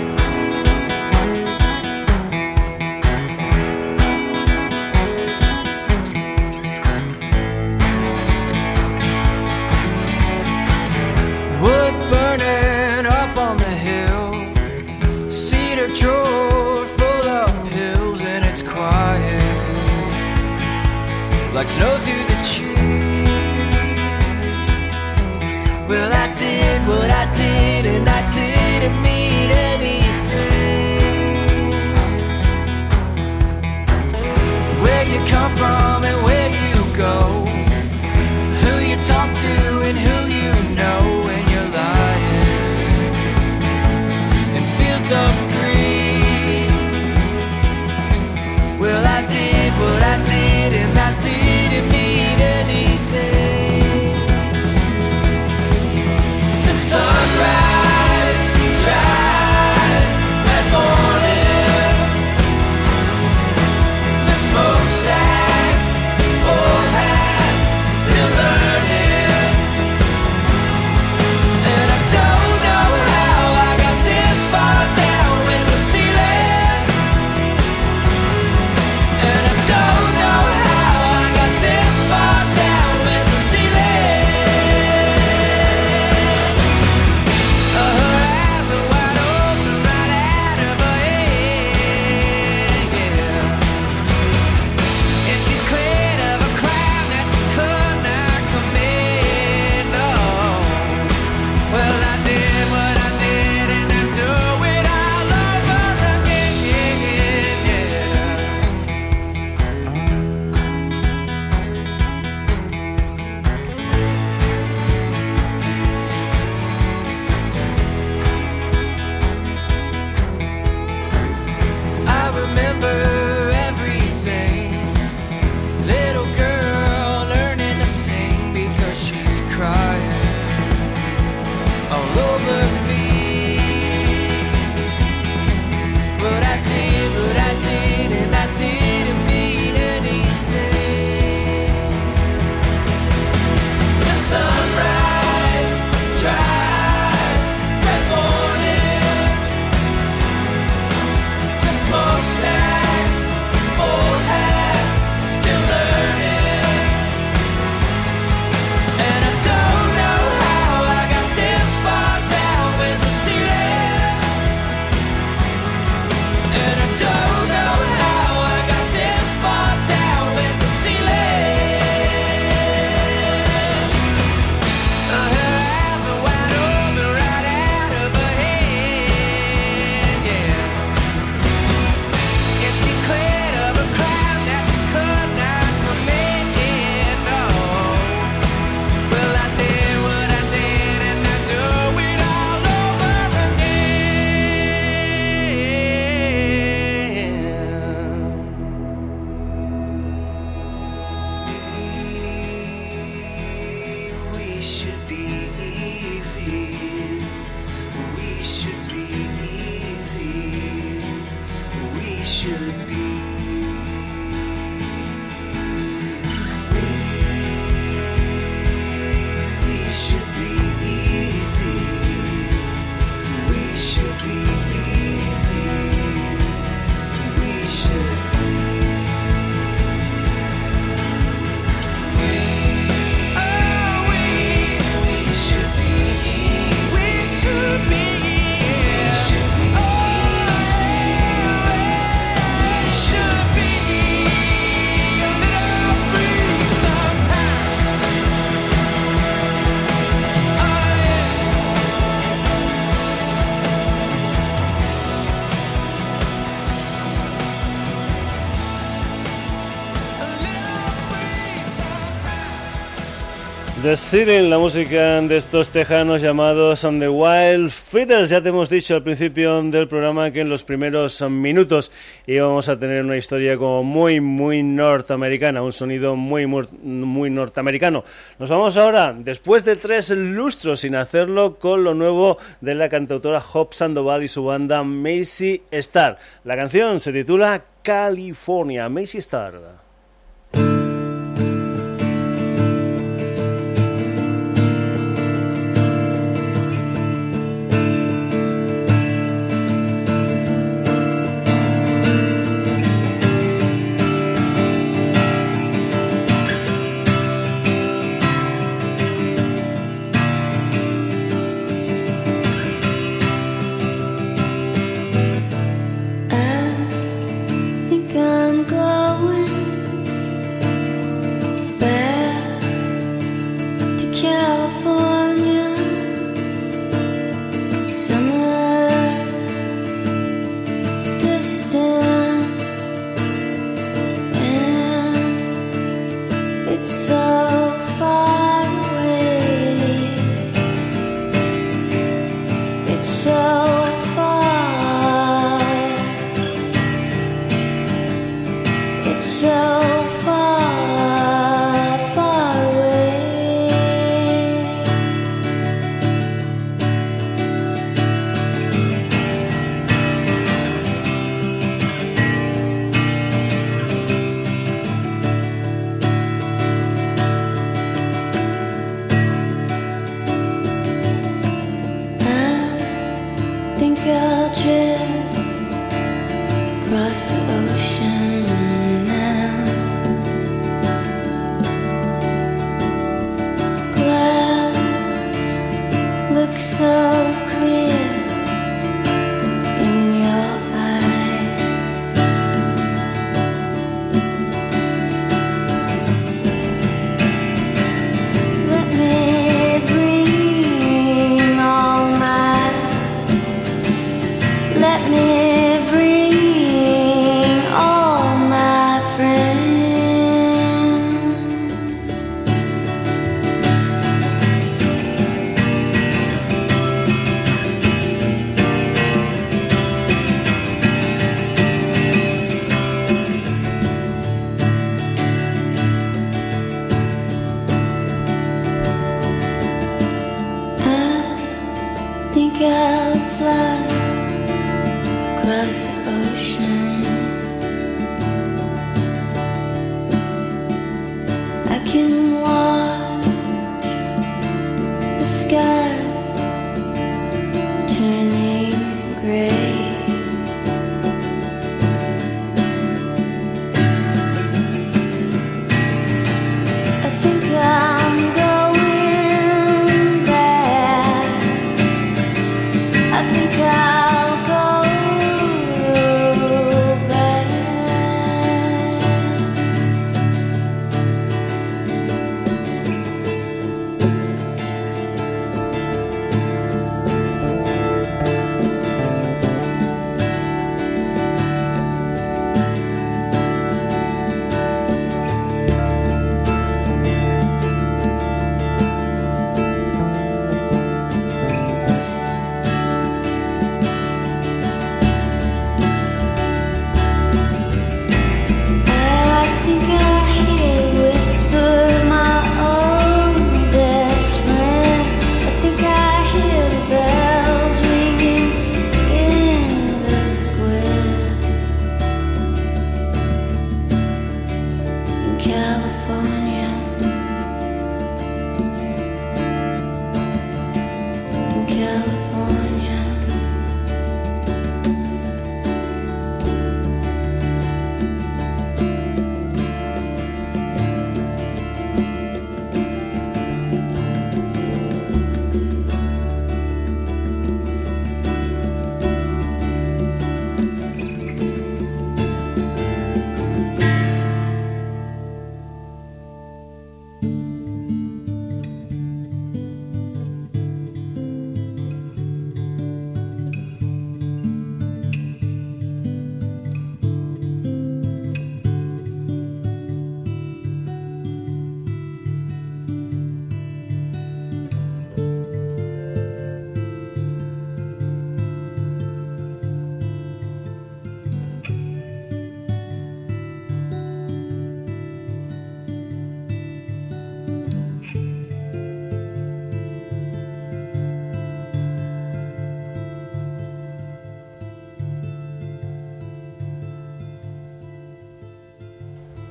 The 263.92 264.40
la 264.40 264.56
música 264.56 265.20
de 265.20 265.36
estos 265.36 265.68
tejanos 265.68 266.22
llamados 266.22 266.82
On 266.82 266.98
the 266.98 267.10
Wild 267.10 267.68
Fiddles. 267.70 268.30
Ya 268.30 268.42
te 268.42 268.48
hemos 268.48 268.70
dicho 268.70 268.94
al 268.94 269.02
principio 269.02 269.62
del 269.64 269.86
programa 269.86 270.30
que 270.30 270.40
en 270.40 270.48
los 270.48 270.64
primeros 270.64 271.20
minutos 271.28 271.92
íbamos 272.26 272.70
a 272.70 272.78
tener 272.78 273.04
una 273.04 273.18
historia 273.18 273.58
como 273.58 273.82
muy, 273.82 274.18
muy 274.18 274.62
norteamericana, 274.62 275.62
un 275.62 275.72
sonido 275.72 276.16
muy, 276.16 276.46
muy, 276.46 276.66
muy 276.82 277.28
norteamericano. 277.28 278.02
Nos 278.38 278.48
vamos 278.48 278.78
ahora, 278.78 279.12
después 279.14 279.62
de 279.66 279.76
tres 279.76 280.08
lustros 280.08 280.80
sin 280.80 280.94
hacerlo, 280.94 281.56
con 281.58 281.84
lo 281.84 281.92
nuevo 281.92 282.38
de 282.62 282.74
la 282.74 282.88
cantautora 282.88 283.42
Hop 283.52 283.74
Sandoval 283.74 284.22
y 284.22 284.28
su 284.28 284.42
banda 284.42 284.82
Macy 284.82 285.64
Star. 285.70 286.16
La 286.44 286.56
canción 286.56 286.98
se 286.98 287.12
titula 287.12 287.62
California, 287.82 288.88
Macy 288.88 289.18
Star. 289.18 289.81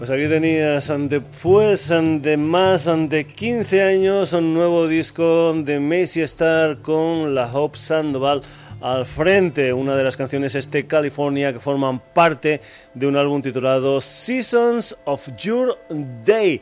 Pues 0.01 0.09
aquí 0.09 0.27
tenías 0.27 0.89
ante 0.89 1.21
pues 1.21 1.91
ante 1.91 2.35
más 2.35 2.87
ante 2.87 3.27
15 3.27 3.83
años 3.83 4.33
un 4.33 4.51
nuevo 4.51 4.87
disco 4.87 5.53
de 5.53 5.79
Macy 5.79 6.21
Star 6.23 6.79
con 6.79 7.35
la 7.35 7.45
Hope 7.45 7.77
Sandoval 7.77 8.41
al 8.81 9.05
frente. 9.05 9.71
Una 9.71 9.95
de 9.95 10.03
las 10.03 10.17
canciones 10.17 10.55
este 10.55 10.87
California 10.87 11.53
que 11.53 11.59
forman 11.59 11.99
parte 11.99 12.61
de 12.95 13.05
un 13.05 13.15
álbum 13.15 13.43
titulado 13.43 14.01
Seasons 14.01 14.97
of 15.05 15.37
Your 15.37 15.77
Day. 16.25 16.59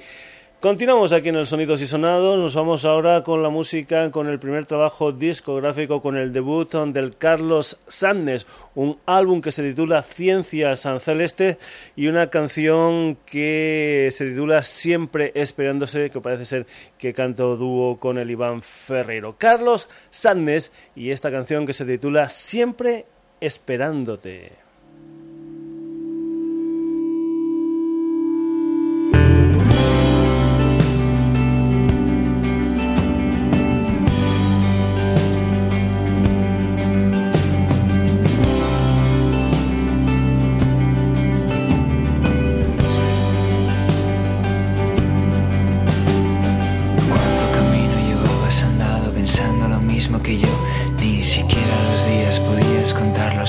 Continuamos 0.59 1.13
aquí 1.13 1.29
en 1.29 1.37
el 1.37 1.45
Sonidos 1.45 1.81
y 1.81 1.85
Sonados, 1.85 2.37
nos 2.37 2.53
vamos 2.53 2.83
ahora 2.83 3.23
con 3.23 3.41
la 3.41 3.47
música, 3.47 4.11
con 4.11 4.27
el 4.27 4.39
primer 4.39 4.65
trabajo 4.65 5.13
discográfico, 5.13 6.01
con 6.01 6.17
el 6.17 6.33
debut 6.33 6.73
del 6.73 7.15
Carlos 7.15 7.79
Sandes, 7.87 8.45
un 8.75 8.97
álbum 9.05 9.39
que 9.39 9.53
se 9.53 9.63
titula 9.63 10.01
Ciencias 10.01 10.85
Celeste 10.99 11.57
y 11.95 12.07
una 12.07 12.29
canción 12.29 13.15
que 13.25 14.09
se 14.11 14.31
titula 14.31 14.61
Siempre 14.61 15.31
Esperándose, 15.33 16.09
que 16.09 16.19
parece 16.19 16.43
ser 16.43 16.65
que 16.97 17.13
canto 17.13 17.55
dúo 17.55 17.97
con 17.97 18.17
el 18.17 18.29
Iván 18.29 18.61
Ferrero. 18.61 19.35
Carlos 19.37 19.87
Sandes 20.09 20.73
y 20.93 21.11
esta 21.11 21.31
canción 21.31 21.65
que 21.65 21.71
se 21.71 21.85
titula 21.85 22.27
Siempre 22.27 23.05
Esperándote. 23.39 24.68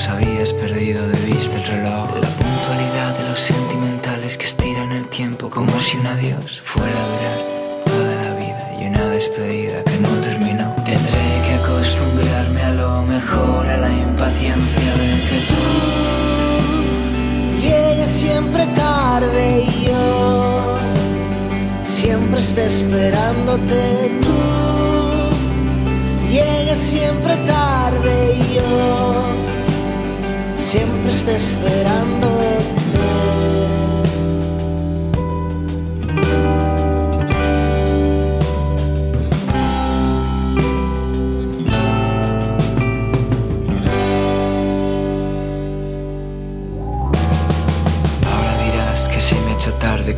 habías 0.07 0.53
perdido 0.53 1.07
de 1.07 1.19
vista 1.25 1.57
el 1.57 1.65
reloj. 1.65 2.09
La 2.19 2.29
puntualidad 2.29 3.17
de 3.17 3.29
los 3.29 3.39
sentimentales 3.39 4.37
que 4.37 4.45
estiran 4.45 4.91
el 4.91 5.07
tiempo 5.07 5.49
como 5.49 5.79
si 5.79 5.97
un 5.97 6.07
adiós 6.07 6.61
fuera 6.63 6.89
a 6.89 7.07
durar 7.11 7.39
toda 7.85 8.15
la 8.23 8.35
vida 8.39 8.75
y 8.79 8.87
una 8.87 9.05
despedida 9.09 9.83
que 9.83 9.97
no 9.99 10.09
terminó. 10.21 10.73
Tendré 10.85 11.25
que 11.45 11.53
acostumbrarme 11.63 12.61
a 12.63 12.71
lo 12.71 13.03
mejor, 13.03 13.67
a 13.67 13.77
la 13.77 13.89
impaciencia 13.89 14.91
de 15.01 15.11
que 15.27 15.39
tú 15.49 15.61
llegues 17.61 18.11
siempre 18.11 18.65
tarde 18.67 19.65
y 19.67 19.85
yo 19.85 20.77
siempre 21.85 22.39
esté 22.39 22.65
esperándote 22.65 24.11
tú. 24.21 24.39
Llegues 26.31 26.79
siempre 26.79 27.35
tarde 27.45 28.37
y 28.39 28.55
yo 28.55 29.40
siempre 30.71 31.11
está 31.11 31.35
esperándote. 31.35 32.31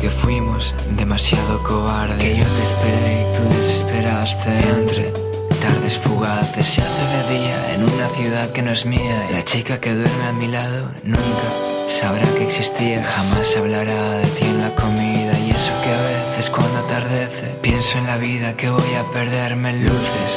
que 0.00 0.10
fuimos 0.10 0.74
demasiado 0.96 1.62
cobardes. 1.62 2.18
Que 2.18 2.36
yo 2.36 2.44
te 2.44 2.62
esperé 2.62 3.12
y 3.20 3.36
tú 3.36 3.56
desesperaste. 3.56 4.50
Entre 4.68 5.33
tardes 5.64 5.98
fugaces 5.98 6.66
se 6.66 6.82
hace 6.82 7.04
de 7.16 7.38
día 7.38 7.74
en 7.74 7.84
una 7.84 8.08
ciudad 8.08 8.50
que 8.50 8.60
no 8.60 8.70
es 8.70 8.84
mía. 8.84 9.16
La 9.30 9.42
chica 9.42 9.80
que 9.80 9.94
duerme 9.94 10.26
a 10.28 10.32
mi 10.32 10.48
lado 10.48 10.90
nunca 11.04 11.46
sabrá 11.88 12.26
que 12.36 12.44
existía. 12.44 13.02
Jamás 13.02 13.56
hablará 13.56 14.00
de 14.22 14.26
ti 14.36 14.44
en 14.44 14.58
la 14.58 14.70
comida 14.74 15.32
y 15.44 15.50
eso 15.50 15.72
que 15.82 15.90
a 15.98 16.02
veces 16.12 16.50
cuando 16.50 16.78
atardece 16.80 17.46
pienso 17.62 17.96
en 17.96 18.06
la 18.06 18.18
vida 18.18 18.56
que 18.58 18.68
voy 18.68 18.92
a 19.00 19.04
perderme 19.12 19.70
en 19.70 19.84
luces. 19.86 20.32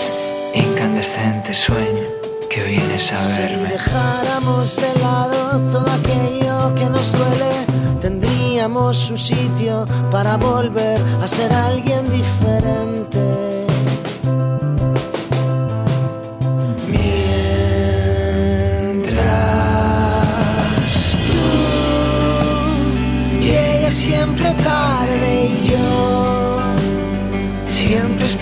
Incandescente 0.53 1.53
sueño 1.53 2.07
que 2.49 2.63
vienes 2.63 3.11
a 3.11 3.19
verme. 3.38 3.67
Si 3.67 3.73
dejáramos 3.73 4.75
de 4.78 4.91
lado 5.01 5.59
todo 5.73 5.89
aquello 5.99 6.73
que 6.75 6.89
nos 6.89 7.11
duele 7.11 7.53
tendríamos 7.99 9.09
un 9.11 9.17
sitio 9.17 9.86
para 10.09 10.38
volver 10.38 10.99
a 11.21 11.28
ser 11.28 11.51
alguien 11.51 12.03
diferente. 12.09 13.47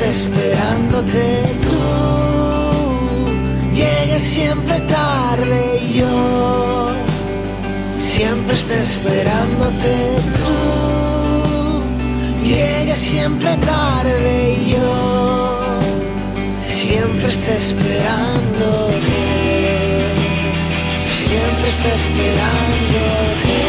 Esperándote 0.10 1.44
tú. 1.62 1.80
Llegues 3.74 4.24
siempre 4.24 4.80
tarde 4.82 5.80
y 5.82 6.00
yo 6.00 6.94
siempre 8.00 8.56
esté 8.56 8.82
esperándote 8.82 9.96
tú. 10.38 10.56
Llegues 12.44 13.00
siempre 13.00 13.58
tarde 13.58 14.58
y 14.62 14.72
yo 14.72 15.80
siempre 16.64 17.28
esté 17.28 17.58
esperándote. 17.58 19.16
Siempre 21.26 21.68
esté 21.70 21.94
esperándote 21.96 23.65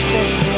siempre 0.00 0.22
esté 0.22 0.49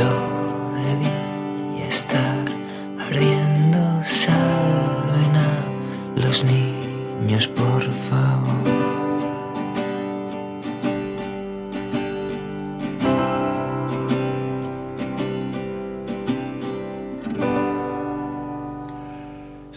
Yo 0.00 0.12
debí 0.86 1.12
estar 1.86 2.44
ardiendo, 2.98 4.02
salven 4.02 5.36
a 5.36 5.52
los 6.16 6.42
niños, 6.44 7.48
por 7.48 7.69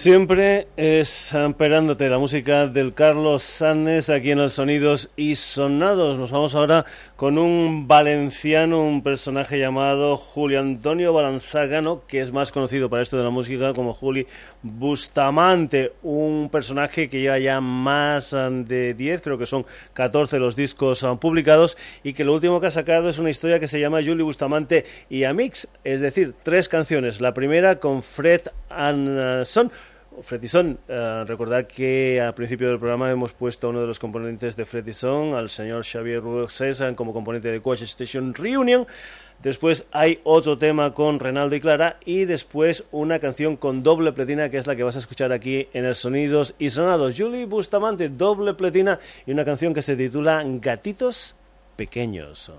Siempre 0.03 0.67
esperándote 0.75 2.09
la 2.09 2.17
música 2.17 2.67
del 2.67 2.93
Carlos 2.93 3.41
Sánchez 3.41 4.09
aquí 4.09 4.31
en 4.31 4.39
los 4.39 4.51
Sonidos 4.51 5.11
y 5.15 5.35
Sonados. 5.35 6.17
Nos 6.17 6.29
vamos 6.29 6.55
ahora 6.55 6.83
con 7.15 7.37
un 7.37 7.87
valenciano, 7.87 8.83
un 8.83 9.01
personaje 9.01 9.57
llamado 9.57 10.17
Julio 10.17 10.59
Antonio 10.59 11.13
Balanzagano, 11.13 12.01
que 12.05 12.19
es 12.19 12.33
más 12.33 12.51
conocido 12.51 12.89
para 12.89 13.01
esto 13.01 13.15
de 13.15 13.23
la 13.23 13.29
música 13.29 13.73
como 13.73 13.93
Juli 13.93 14.27
Bustamante, 14.61 15.93
un 16.03 16.49
personaje 16.51 17.07
que 17.07 17.21
lleva 17.21 17.39
ya 17.39 17.61
más 17.61 18.33
eh, 18.33 18.49
de 18.51 18.93
10, 18.95 19.21
creo 19.21 19.37
que 19.37 19.45
son 19.45 19.65
14 19.93 20.37
los 20.37 20.57
discos 20.57 21.03
eh, 21.03 21.07
publicados 21.17 21.77
y 22.03 22.11
que 22.11 22.25
lo 22.25 22.33
último 22.33 22.59
que 22.59 22.67
ha 22.67 22.71
sacado 22.71 23.07
es 23.07 23.19
una 23.19 23.29
historia 23.29 23.57
que 23.57 23.69
se 23.69 23.79
llama 23.79 24.03
Juli 24.03 24.23
Bustamante 24.23 24.83
y 25.09 25.23
Amix, 25.23 25.69
es 25.85 26.01
decir, 26.01 26.33
tres 26.43 26.67
canciones. 26.67 27.21
La 27.21 27.33
primera 27.33 27.79
con 27.79 28.03
Fred 28.03 28.41
Anderson. 28.69 29.71
Fredison, 30.22 30.78
eh, 30.88 31.24
recordad 31.28 31.66
que 31.66 32.22
al 32.22 32.34
principio 32.34 32.70
del 32.70 32.80
programa 32.80 33.09
hemos 33.09 33.34
puesto 33.34 33.68
a 33.68 33.70
uno 33.72 33.82
de 33.82 33.88
los 33.88 33.99
componentes 33.99 34.55
de 34.55 34.66
Fredison, 34.66 35.34
al 35.34 35.49
señor 35.49 35.84
Xavier 35.86 36.22
César, 36.49 36.95
como 36.95 37.14
componente 37.14 37.49
de 37.49 37.61
Coach 37.61 37.82
Station 37.82 38.34
Reunion. 38.34 38.86
Después 39.41 39.86
hay 39.91 40.20
otro 40.24 40.57
tema 40.57 40.93
con 40.93 41.20
Renaldo 41.20 41.55
y 41.55 41.59
Clara 41.59 41.97
y 42.05 42.26
después 42.26 42.86
una 42.91 43.20
canción 43.20 43.57
con 43.57 43.84
doble 43.84 44.14
pletina 44.14 44.49
que 44.49 44.57
es 44.57 44.68
la 44.68 44.76
que 44.76 44.84
vas 44.84 44.95
a 44.95 44.99
escuchar 44.99 45.34
aquí 45.34 45.68
en 45.74 45.86
el 45.86 45.95
Sonidos 45.95 46.55
y 46.59 46.70
Sonados. 46.70 47.16
Julie 47.18 47.45
Bustamante, 47.45 48.07
doble 48.07 48.53
pletina 48.53 48.99
y 49.26 49.32
una 49.32 49.43
canción 49.43 49.74
que 49.74 49.82
se 49.82 49.95
titula 49.97 50.43
Gatitos 50.45 51.36
Pequeños. 51.76 52.51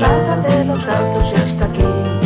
De 0.00 0.64
los 0.64 0.86
gatos 0.86 1.32
ya 1.32 1.42
está 1.42 1.64
aquí. 1.64 2.17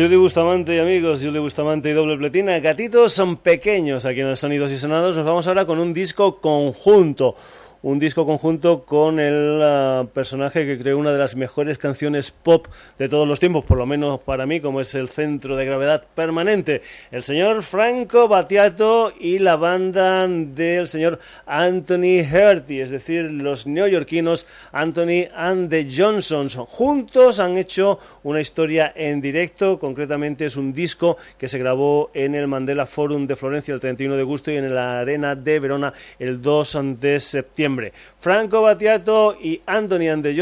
Julie 0.00 0.16
Bustamante 0.16 0.74
y 0.74 0.78
amigos, 0.78 1.20
Julie 1.22 1.40
Bustamante 1.40 1.90
y 1.90 1.92
doble 1.92 2.16
pletina, 2.16 2.58
gatitos 2.58 3.12
son 3.12 3.36
pequeños 3.36 4.06
aquí 4.06 4.20
en 4.20 4.30
los 4.30 4.40
Sonidos 4.40 4.72
y 4.72 4.78
Sonados. 4.78 5.14
Nos 5.14 5.26
vamos 5.26 5.46
ahora 5.46 5.66
con 5.66 5.78
un 5.78 5.92
disco 5.92 6.40
conjunto 6.40 7.34
un 7.82 7.98
disco 7.98 8.26
conjunto 8.26 8.84
con 8.84 9.18
el 9.18 9.60
ah, 9.62 10.06
personaje 10.12 10.66
que 10.66 10.78
creó 10.78 10.98
una 10.98 11.12
de 11.12 11.18
las 11.18 11.36
mejores 11.36 11.78
canciones 11.78 12.30
pop 12.30 12.66
de 12.98 13.08
todos 13.08 13.26
los 13.26 13.40
tiempos, 13.40 13.64
por 13.64 13.78
lo 13.78 13.86
menos 13.86 14.20
para 14.20 14.46
mí, 14.46 14.60
como 14.60 14.80
es 14.80 14.94
el 14.94 15.08
centro 15.08 15.56
de 15.56 15.64
gravedad 15.64 16.04
permanente, 16.14 16.82
el 17.10 17.22
señor 17.22 17.62
Franco 17.62 18.28
Battiato 18.28 19.12
y 19.18 19.38
la 19.38 19.56
banda 19.56 20.26
del 20.28 20.88
señor 20.88 21.18
Anthony 21.46 22.20
Herty, 22.20 22.80
es 22.80 22.90
decir, 22.90 23.30
los 23.30 23.66
neoyorquinos 23.66 24.46
Anthony 24.72 25.28
and 25.34 25.70
the 25.70 25.88
Johnsons. 25.90 26.56
Juntos 26.56 27.38
han 27.38 27.56
hecho 27.56 27.98
una 28.24 28.40
historia 28.40 28.92
en 28.94 29.20
directo, 29.20 29.78
concretamente 29.78 30.44
es 30.44 30.56
un 30.56 30.72
disco 30.72 31.16
que 31.38 31.48
se 31.48 31.58
grabó 31.58 32.10
en 32.12 32.34
el 32.34 32.46
Mandela 32.46 32.84
Forum 32.84 33.26
de 33.26 33.36
Florencia 33.36 33.72
el 33.72 33.80
31 33.80 34.16
de 34.16 34.22
agosto 34.22 34.50
y 34.50 34.56
en 34.56 34.74
la 34.74 35.00
Arena 35.00 35.34
de 35.34 35.60
Verona 35.60 35.92
el 36.18 36.42
2 36.42 36.78
de 37.00 37.20
septiembre. 37.20 37.69
Franco 38.18 38.62
Battiato 38.62 39.36
y 39.40 39.60
Anthony 39.66 40.08
and 40.08 40.22
the 40.22 40.34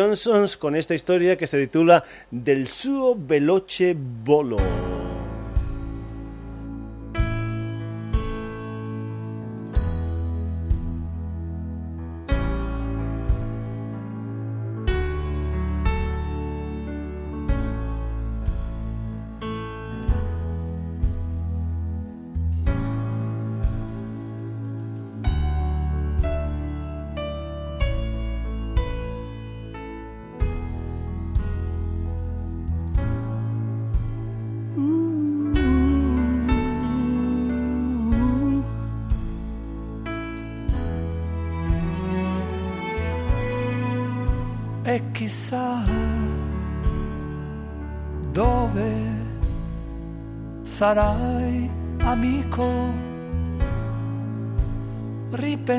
con 0.58 0.76
esta 0.76 0.94
historia 0.94 1.36
que 1.36 1.46
se 1.46 1.58
titula 1.58 2.02
Del 2.30 2.68
suo 2.68 3.16
veloce 3.16 3.96
volo. 3.96 4.56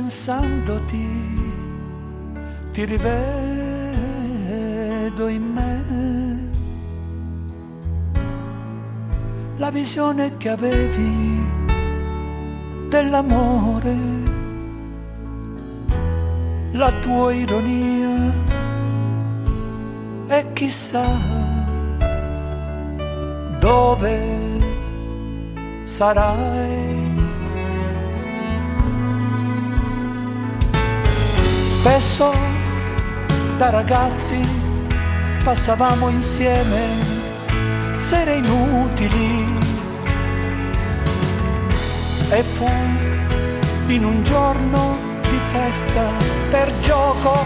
Ripensandoti 0.10 1.08
ti 2.72 2.84
rivedo 2.86 3.08
in 5.28 5.44
me 5.44 5.84
la 9.58 9.70
visione 9.70 10.36
che 10.38 10.50
avevi 10.50 11.46
dell'amore 12.90 13.96
la 16.72 16.92
tua 17.02 17.32
ironia 17.32 18.34
e 20.28 20.54
chissà 20.54 21.06
dove 23.60 24.20
sarai. 25.84 27.09
Spesso 31.80 32.34
da 33.56 33.70
ragazzi 33.70 34.38
passavamo 35.46 36.10
insieme 36.10 36.78
sere 37.96 38.36
inutili. 38.36 39.58
E 42.32 42.44
fu 42.44 42.70
in 43.88 44.04
un 44.04 44.22
giorno 44.24 44.98
di 45.22 45.40
festa 45.54 46.04
per 46.50 46.70
gioco. 46.82 47.46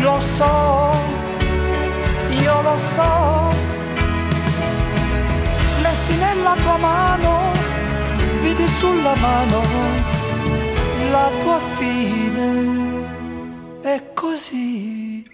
Lo 0.00 0.18
so, 0.18 0.90
io 2.30 2.62
lo 2.62 2.76
so, 2.94 3.48
lessi 5.82 6.16
nella 6.16 6.54
tua 6.62 6.78
mano, 6.78 7.52
vidi 8.40 8.66
sulla 8.66 9.14
mano 9.16 10.19
la 11.10 11.28
tua 11.42 11.58
fine. 11.76 12.48
E 13.82 14.12
così 14.14 15.26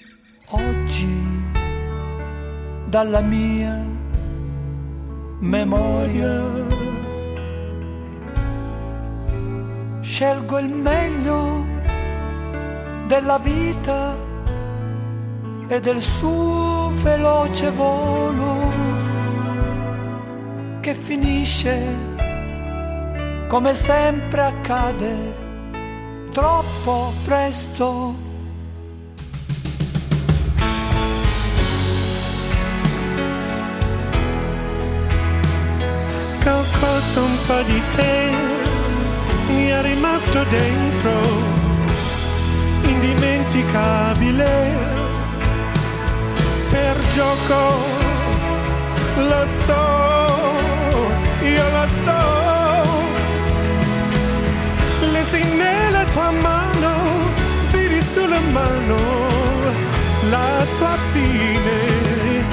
oggi 0.50 1.44
dalla 2.86 3.20
mia 3.20 3.84
memoria 5.40 6.44
scelgo 10.00 10.58
il 10.58 10.68
meglio 10.68 11.66
della 13.06 13.38
vita 13.38 14.14
e 15.68 15.80
del 15.80 16.00
suo 16.00 16.92
veloce 17.02 17.70
volo 17.70 18.72
che 20.80 20.94
finisce 20.94 22.14
come 23.48 23.74
sempre 23.74 24.40
accade 24.40 25.44
troppo 26.36 27.14
presto. 27.24 28.14
Qualcosa 36.42 37.20
un 37.20 37.38
po' 37.46 37.62
di 37.62 37.82
te 37.96 38.30
mi 39.48 39.66
è 39.68 39.80
rimasto 39.80 40.44
dentro, 40.50 41.12
indimenticabile 42.82 44.76
per 46.70 46.96
gioco, 47.14 47.60
lo 49.16 49.46
so, 49.64 50.15
tua 56.16 56.30
mano, 56.30 56.92
vedi 57.72 58.00
sulla 58.00 58.40
mano 58.50 58.96
la 60.30 60.64
tua 60.78 60.96
fine. 61.12 62.44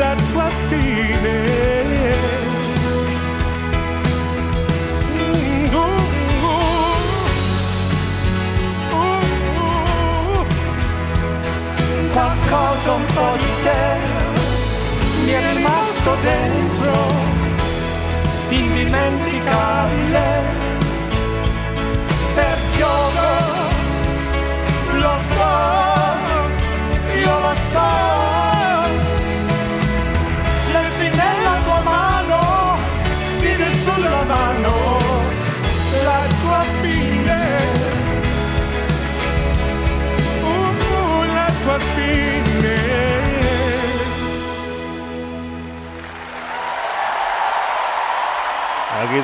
La 0.00 0.14
tua 0.32 0.50
fine. 0.68 1.76
qualcosa 12.10 12.92
un 12.94 13.04
po' 13.14 13.36
di 13.36 13.62
te 13.62 14.17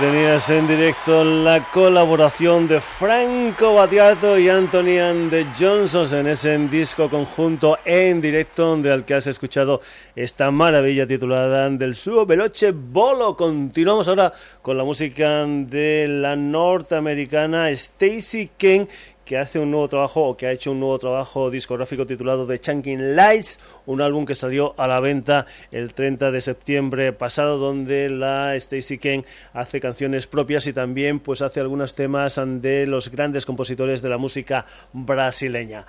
Tenías 0.01 0.51
en 0.51 0.67
directo 0.67 1.23
la 1.23 1.61
colaboración 1.71 2.67
de 2.67 2.81
Franco 2.81 3.75
Battiato 3.75 4.37
y 4.37 4.49
Anthony 4.49 4.99
and 4.99 5.31
the 5.31 5.47
Johnsons 5.57 6.13
en 6.13 6.27
ese 6.27 6.59
disco 6.69 7.09
conjunto 7.09 7.79
en 7.85 8.21
directo 8.21 8.73
al 8.73 9.05
que 9.05 9.15
has 9.15 9.29
escuchado 9.29 9.81
esta 10.17 10.51
maravilla 10.51 11.07
titulada 11.07 11.71
del 11.71 11.95
suo 11.95 12.27
veloce 12.27 12.73
bolo. 12.73 13.37
Continuamos 13.37 14.09
ahora 14.09 14.33
con 14.63 14.77
la 14.77 14.85
música 14.85 15.47
de 15.47 16.09
la 16.09 16.35
norteamericana 16.35 17.71
Stacy 17.71 18.51
King 18.57 18.87
que 19.25 19.39
hace 19.39 19.59
un 19.59 19.71
nuevo 19.71 19.89
trabajo 19.89 20.23
o 20.23 20.37
que 20.37 20.47
ha 20.47 20.53
hecho 20.53 20.73
un 20.73 20.81
nuevo 20.81 20.99
trabajo 20.99 21.51
discográfico 21.51 22.07
titulado 22.07 22.47
The 22.47 22.59
Chunking 22.59 23.17
Lights, 23.17 23.61
un 23.87 24.01
álbum 24.01 24.25
que 24.25 24.35
salió 24.35 24.75
a 24.77 24.87
la 24.87 25.01
venta 25.01 25.47
el 25.71 25.93
30 25.95 26.31
de 26.31 26.41
septiembre 26.41 27.13
pasado, 27.13 27.59
donde 27.59 28.11
la 28.11 28.55
Stacy 28.57 28.99
Ken 28.99 29.25
hace 29.53 29.81
canciones 29.81 30.27
propias 30.27 30.67
y 30.67 30.73
también 30.73 31.21
pues 31.21 31.43
hace 31.43 31.61
algunos 31.61 31.95
temas 31.95 32.41
de 32.45 32.87
los 32.87 33.11
grandes 33.11 33.47
compositores 33.47 34.03
de 34.03 34.09
la 34.09 34.19
música 34.19 34.67
brasileña. 34.93 35.87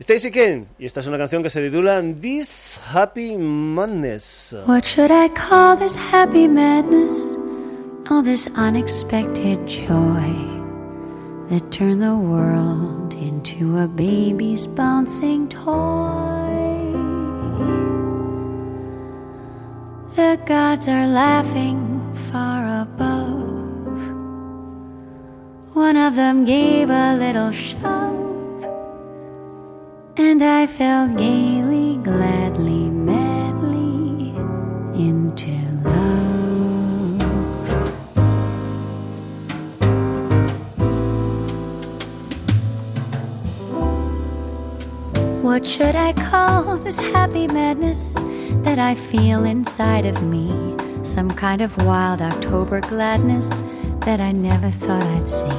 Stacy 0.00 0.30
Ken, 0.30 0.68
y 0.78 0.86
esta 0.86 1.00
es 1.00 1.08
una 1.08 1.18
canción 1.18 1.42
que 1.42 1.50
se 1.50 1.60
titula 1.60 2.02
This 2.20 2.78
Happy 2.92 3.36
Madness. 3.36 4.54
What 4.66 4.84
should 4.84 5.10
I 5.10 5.28
call 5.28 5.76
this 5.76 5.96
happy 5.96 6.46
madness? 6.46 7.36
All 8.08 8.22
this 8.22 8.48
unexpected 8.56 9.58
joy. 9.66 10.57
That 11.48 11.70
turned 11.70 12.02
the 12.02 12.16
world 12.16 13.14
into 13.14 13.78
a 13.78 13.88
baby's 13.88 14.66
bouncing 14.66 15.48
toy. 15.48 15.64
The 20.14 20.38
gods 20.44 20.88
are 20.88 21.06
laughing 21.06 21.98
far 22.30 22.82
above. 22.82 23.38
One 25.74 25.96
of 25.96 26.16
them 26.16 26.44
gave 26.44 26.90
a 26.90 27.16
little 27.16 27.52
shove, 27.52 28.64
and 30.18 30.42
I 30.42 30.66
fell 30.66 31.08
gaily, 31.08 31.96
gladly, 32.02 32.87
What 45.58 45.66
should 45.66 45.96
I 45.96 46.12
call 46.12 46.76
this 46.76 47.00
happy 47.00 47.48
madness 47.48 48.14
that 48.62 48.78
I 48.78 48.94
feel 48.94 49.44
inside 49.44 50.06
of 50.06 50.22
me? 50.22 50.48
Some 51.02 51.28
kind 51.28 51.62
of 51.62 51.76
wild 51.84 52.22
October 52.22 52.80
gladness 52.80 53.64
that 54.04 54.20
I 54.20 54.30
never 54.30 54.70
thought 54.70 55.02
I'd 55.02 55.28
see. 55.28 55.58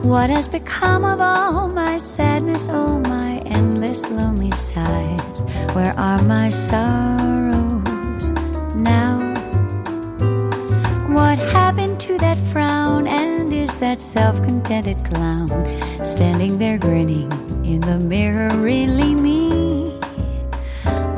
What 0.00 0.30
has 0.30 0.48
become 0.48 1.04
of 1.04 1.20
all 1.20 1.68
my 1.68 1.98
sadness, 1.98 2.70
all 2.70 3.00
my 3.00 3.42
endless 3.44 4.08
lonely 4.08 4.50
sighs? 4.52 5.42
Where 5.74 5.92
are 5.98 6.22
my 6.22 6.48
sorrows 6.48 8.32
now? 8.74 9.18
What 11.12 11.38
happened 11.52 12.00
to 12.00 12.16
that 12.16 12.38
frown? 12.50 13.06
And 13.06 13.52
is 13.52 13.76
that 13.76 14.00
self 14.00 14.42
contented 14.42 15.04
clown 15.04 15.50
standing 16.02 16.56
there 16.56 16.78
grinning? 16.78 17.47
In 17.68 17.80
the 17.80 17.98
mirror 17.98 18.48
really 18.56 19.14
me? 19.14 19.92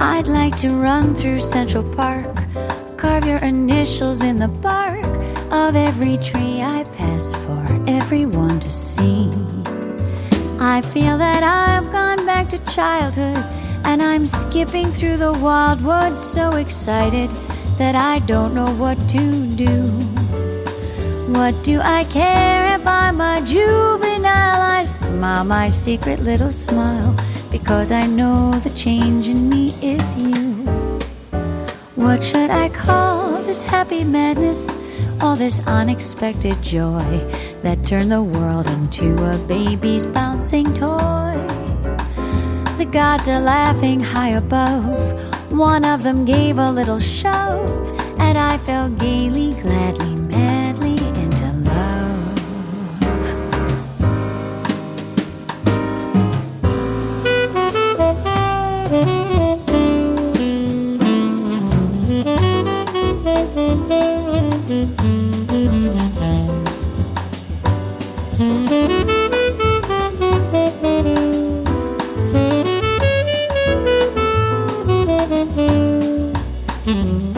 I'd 0.00 0.26
like 0.26 0.56
to 0.58 0.70
run 0.70 1.14
through 1.14 1.40
Central 1.40 1.84
Park, 1.94 2.34
carve 2.96 3.24
your 3.24 3.38
initials 3.38 4.22
in 4.22 4.36
the 4.36 4.48
bark 4.48 5.04
of 5.52 5.76
every 5.76 6.16
tree 6.16 6.60
I 6.60 6.84
pass 6.96 7.32
for 7.44 7.64
everyone 7.88 8.58
to 8.60 8.72
see. 8.72 9.30
I 10.58 10.82
feel 10.92 11.16
that 11.18 11.44
I've 11.44 11.90
gone 11.92 12.26
back 12.26 12.48
to 12.48 12.58
childhood 12.66 13.44
and 13.84 14.02
I'm 14.02 14.26
skipping 14.26 14.90
through 14.90 15.18
the 15.18 15.32
wildwood 15.32 16.18
so 16.18 16.56
excited 16.56 17.30
that 17.78 17.94
I 17.94 18.18
don't 18.26 18.54
know 18.54 18.72
what 18.74 18.98
to 19.10 19.46
do. 19.54 19.82
What 21.32 21.54
do 21.62 21.80
I 21.80 22.04
care 22.04 22.74
if 22.74 22.84
I'm 22.86 23.20
a 23.20 23.40
juvenile? 23.46 24.60
I 24.60 24.82
smile 25.20 25.44
my 25.44 25.68
secret 25.68 26.18
little 26.20 26.50
smile 26.50 27.14
because 27.52 27.92
I 27.92 28.06
know 28.06 28.58
the 28.60 28.70
change 28.70 29.28
in 29.28 29.50
me 29.50 29.74
is 29.82 30.16
you. 30.16 30.64
What 31.94 32.24
should 32.24 32.48
I 32.48 32.70
call 32.70 33.32
this 33.42 33.60
happy 33.60 34.02
madness? 34.02 34.70
All 35.20 35.36
this 35.36 35.60
unexpected 35.66 36.62
joy 36.62 37.04
that 37.60 37.84
turned 37.84 38.10
the 38.10 38.22
world 38.22 38.66
into 38.68 39.12
a 39.30 39.36
baby's 39.46 40.06
bouncing 40.06 40.72
toy. 40.72 41.36
The 42.78 42.88
gods 42.90 43.28
are 43.28 43.40
laughing 43.40 44.00
high 44.00 44.30
above. 44.44 45.52
One 45.52 45.84
of 45.84 46.02
them 46.02 46.24
gave 46.24 46.56
a 46.56 46.70
little 46.70 46.98
shove, 46.98 47.68
and 48.18 48.38
I 48.38 48.56
fell 48.56 48.88
gaily, 48.88 49.50
gladly, 49.60 50.19
Mm-hmm. 76.90 77.29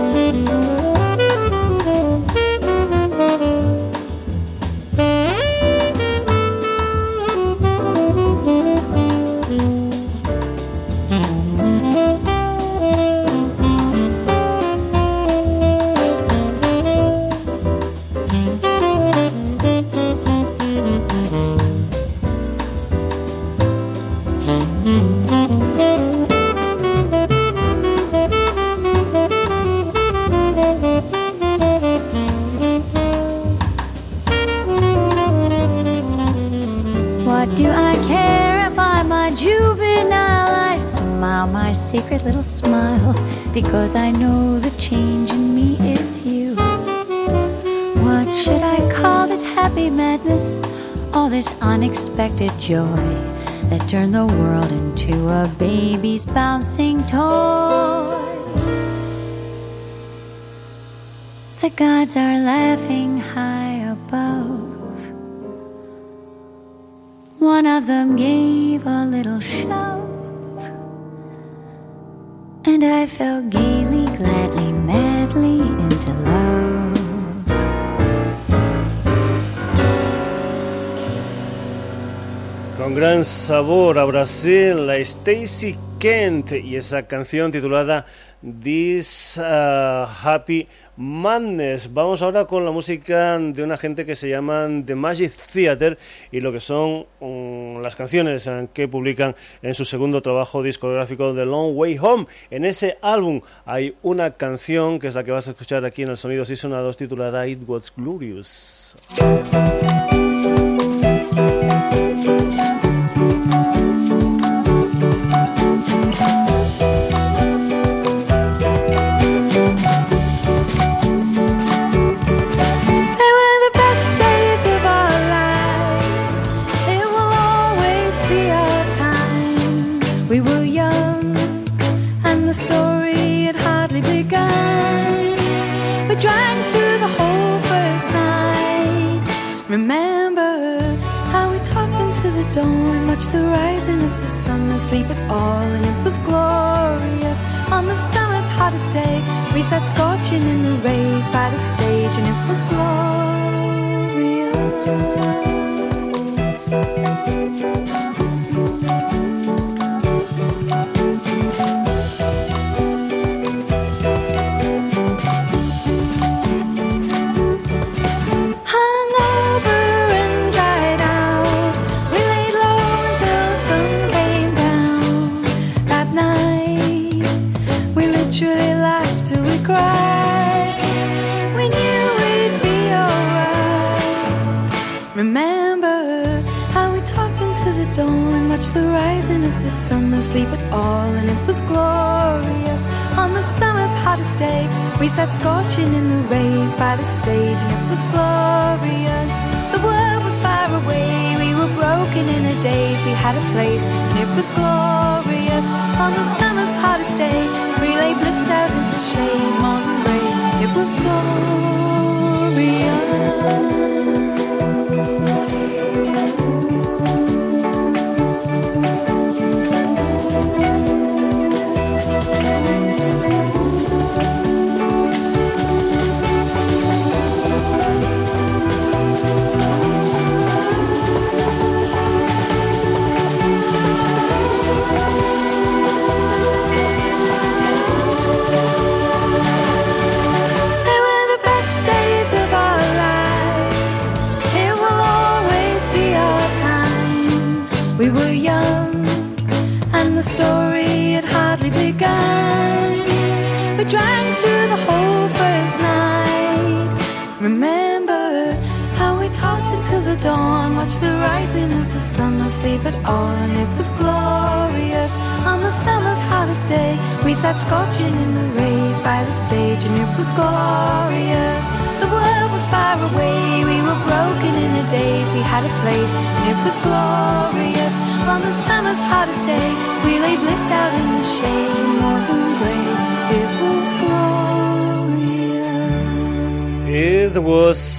Sabor 83.25 83.99
a 83.99 84.05
Brasil, 84.05 84.87
la 84.87 84.97
Stacy 84.97 85.77
Kent 85.99 86.53
y 86.53 86.77
esa 86.77 87.03
canción 87.05 87.53
titulada 87.53 88.07
This 88.41 89.39
uh, 89.39 90.07
Happy 90.23 90.67
Madness. 90.97 91.93
Vamos 91.93 92.23
ahora 92.23 92.47
con 92.47 92.65
la 92.65 92.71
música 92.71 93.39
de 93.39 93.63
una 93.63 93.77
gente 93.77 94.05
que 94.05 94.15
se 94.15 94.29
llaman 94.29 94.85
The 94.85 94.95
Magic 94.95 95.33
Theater 95.53 95.99
y 96.33 96.41
lo 96.41 96.53
que 96.53 96.61
son 96.61 97.07
um, 97.21 97.81
las 97.81 97.95
canciones 97.95 98.51
que 98.73 98.89
publican 98.89 99.37
en 99.63 99.75
su 99.75 99.85
segundo 99.85 100.23
trabajo 100.23 100.63
discográfico 100.63 101.35
The 101.35 101.45
Long 101.45 101.77
Way 101.77 101.99
Home. 102.01 102.27
En 102.51 102.65
ese 102.65 102.99
álbum 103.03 103.41
hay 103.65 103.95
una 104.03 104.33
canción 104.33 104.99
que 104.99 105.07
es 105.09 105.15
la 105.15 105.23
que 105.23 105.31
vas 105.31 105.47
a 105.49 105.53
escuchar 105.53 105.85
aquí 105.85 106.03
en 106.03 106.09
el 106.09 106.17
Sonido 106.17 106.45
Season 106.45 106.73
2 106.73 106.97
titulada 106.97 107.47
It 107.47 107.61
Was 107.67 107.93
Glorious. 107.97 108.97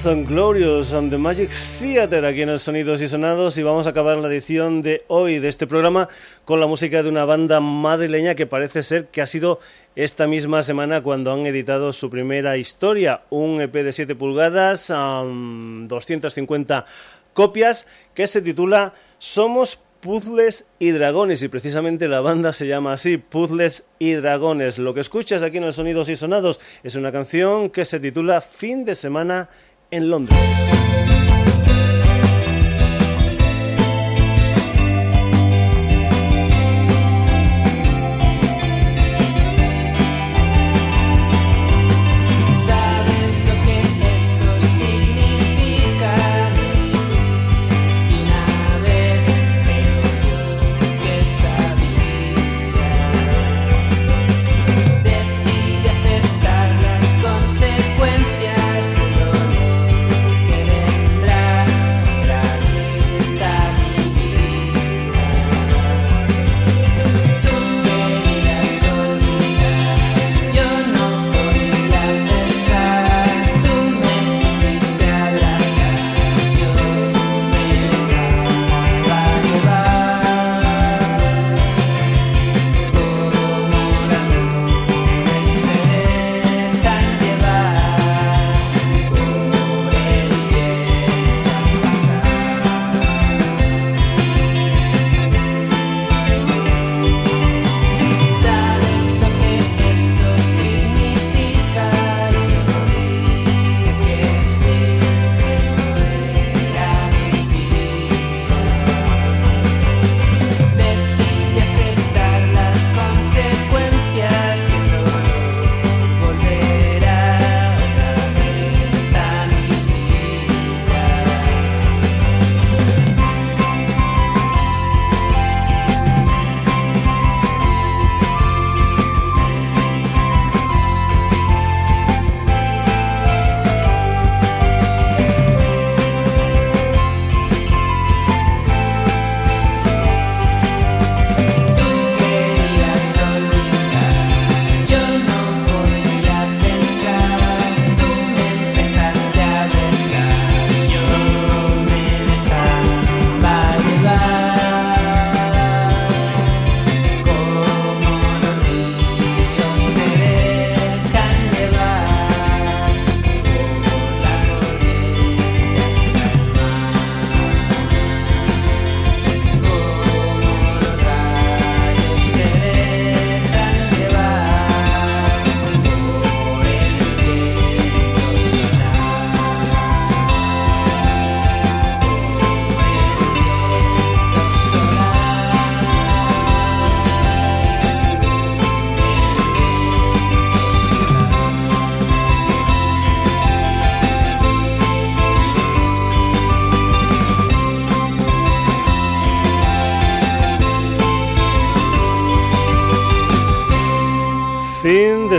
Was 0.05 0.25
glorious 0.25 0.93
on 0.93 1.09
the 1.09 1.17
Magic 1.17 1.49
Theater 1.49 2.25
aquí 2.25 2.41
en 2.41 2.49
el 2.49 2.59
Sonidos 2.59 3.01
y 3.01 3.07
Sonados 3.07 3.57
y 3.57 3.63
vamos 3.63 3.87
a 3.87 3.91
acabar 3.91 4.17
la 4.17 4.27
edición 4.27 4.81
de 4.81 5.03
hoy 5.07 5.39
de 5.39 5.47
este 5.47 5.65
programa 5.65 6.09
con 6.45 6.59
la 6.59 6.67
música 6.67 7.01
de 7.03 7.09
una 7.09 7.23
banda 7.25 7.59
madrileña 7.59 8.35
que 8.35 8.45
parece 8.45 8.83
ser 8.83 9.07
que 9.07 9.21
ha 9.21 9.25
sido 9.25 9.59
esta 9.95 10.27
misma 10.27 10.61
semana 10.61 11.01
cuando 11.01 11.31
han 11.31 11.45
editado 11.45 11.93
su 11.93 12.09
primera 12.09 12.57
historia, 12.57 13.21
un 13.29 13.61
EP 13.61 13.71
de 13.71 13.93
7 13.93 14.15
pulgadas, 14.15 14.87
250 14.87 16.85
copias 17.33 17.87
que 18.13 18.27
se 18.27 18.41
titula 18.41 18.93
Somos 19.19 19.79
Puzzles 20.03 20.65
y 20.79 20.91
Dragones 20.91 21.43
y 21.43 21.47
precisamente 21.47 22.09
la 22.09 22.19
banda 22.19 22.51
se 22.51 22.67
llama 22.67 22.91
así, 22.91 23.17
Puzzles 23.17 23.85
y 23.99 24.11
Dragones. 24.11 24.77
Lo 24.77 24.93
que 24.93 24.99
escuchas 24.99 25.43
aquí 25.43 25.57
en 25.57 25.63
el 25.63 25.71
Sonidos 25.71 26.09
y 26.09 26.17
Sonados 26.17 26.59
es 26.83 26.95
una 26.95 27.13
canción 27.13 27.69
que 27.69 27.85
se 27.85 28.01
titula 28.01 28.41
Fin 28.41 28.83
de 28.83 28.95
semana 28.95 29.47
en 29.93 30.09
Londres. 30.09 31.22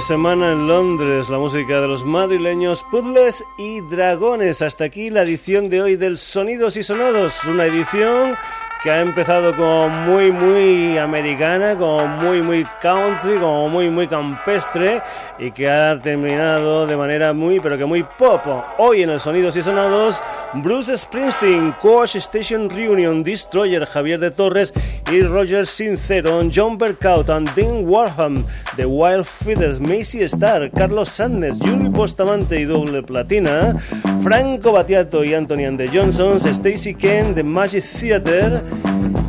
Semana 0.04 0.52
en 0.52 0.68
Londres, 0.68 1.30
la 1.30 1.38
música 1.38 1.80
de 1.80 1.88
los 1.88 2.04
madrileños 2.04 2.84
Puzzles 2.84 3.42
y 3.56 3.80
Dragones. 3.80 4.60
Hasta 4.60 4.84
aquí 4.84 5.08
la 5.08 5.22
edición 5.22 5.70
de 5.70 5.80
hoy 5.80 5.96
del 5.96 6.18
Sonidos 6.18 6.76
y 6.76 6.82
Sonados, 6.82 7.42
una 7.44 7.64
edición 7.64 8.36
que 8.84 8.90
ha 8.90 9.00
empezado 9.00 9.56
como 9.56 9.88
muy, 9.88 10.30
muy 10.30 10.98
americana, 10.98 11.74
como 11.74 12.06
muy, 12.06 12.42
muy 12.42 12.66
country, 12.82 13.38
como 13.38 13.70
muy, 13.70 13.88
muy 13.88 14.06
campestre 14.06 15.00
y 15.38 15.50
que 15.52 15.70
ha 15.70 15.98
terminado 15.98 16.86
de 16.86 16.94
manera 16.94 17.32
muy, 17.32 17.60
pero 17.60 17.78
que 17.78 17.86
muy 17.86 18.02
pop. 18.02 18.42
Hoy 18.76 19.02
en 19.02 19.08
el 19.08 19.20
Sonidos 19.20 19.56
y 19.56 19.62
Sonados, 19.62 20.22
Bruce 20.52 20.98
Springsteen, 20.98 21.72
Coach 21.80 22.16
Station 22.16 22.68
Reunion, 22.68 23.24
Destroyer, 23.24 23.86
Javier 23.86 24.20
de 24.20 24.30
Torres 24.30 24.74
y 25.10 25.22
Roger 25.22 25.64
Sincero, 25.64 26.42
John 26.54 26.76
Berkout 26.76 27.30
and 27.30 27.48
Dean 27.54 27.88
Warham, 27.88 28.44
The 28.76 28.84
Wild 28.84 29.24
Feathers, 29.24 29.80
Macy 29.80 30.24
Star, 30.24 30.70
Carlos 30.70 31.08
Sandnes, 31.08 31.58
Julie 31.58 31.88
Postamante 31.88 32.60
y 32.60 32.66
Doble 32.66 33.02
Platina, 33.02 33.74
Franco 34.22 34.72
Battiato 34.72 35.24
y 35.24 35.32
Anthony 35.32 35.64
and 35.64 35.78
the 35.78 35.88
Johnsons, 35.88 36.44
Stacy 36.44 36.94
Ken, 36.94 37.34
The 37.34 37.42
Magic 37.42 37.82
Theater, 37.82 38.60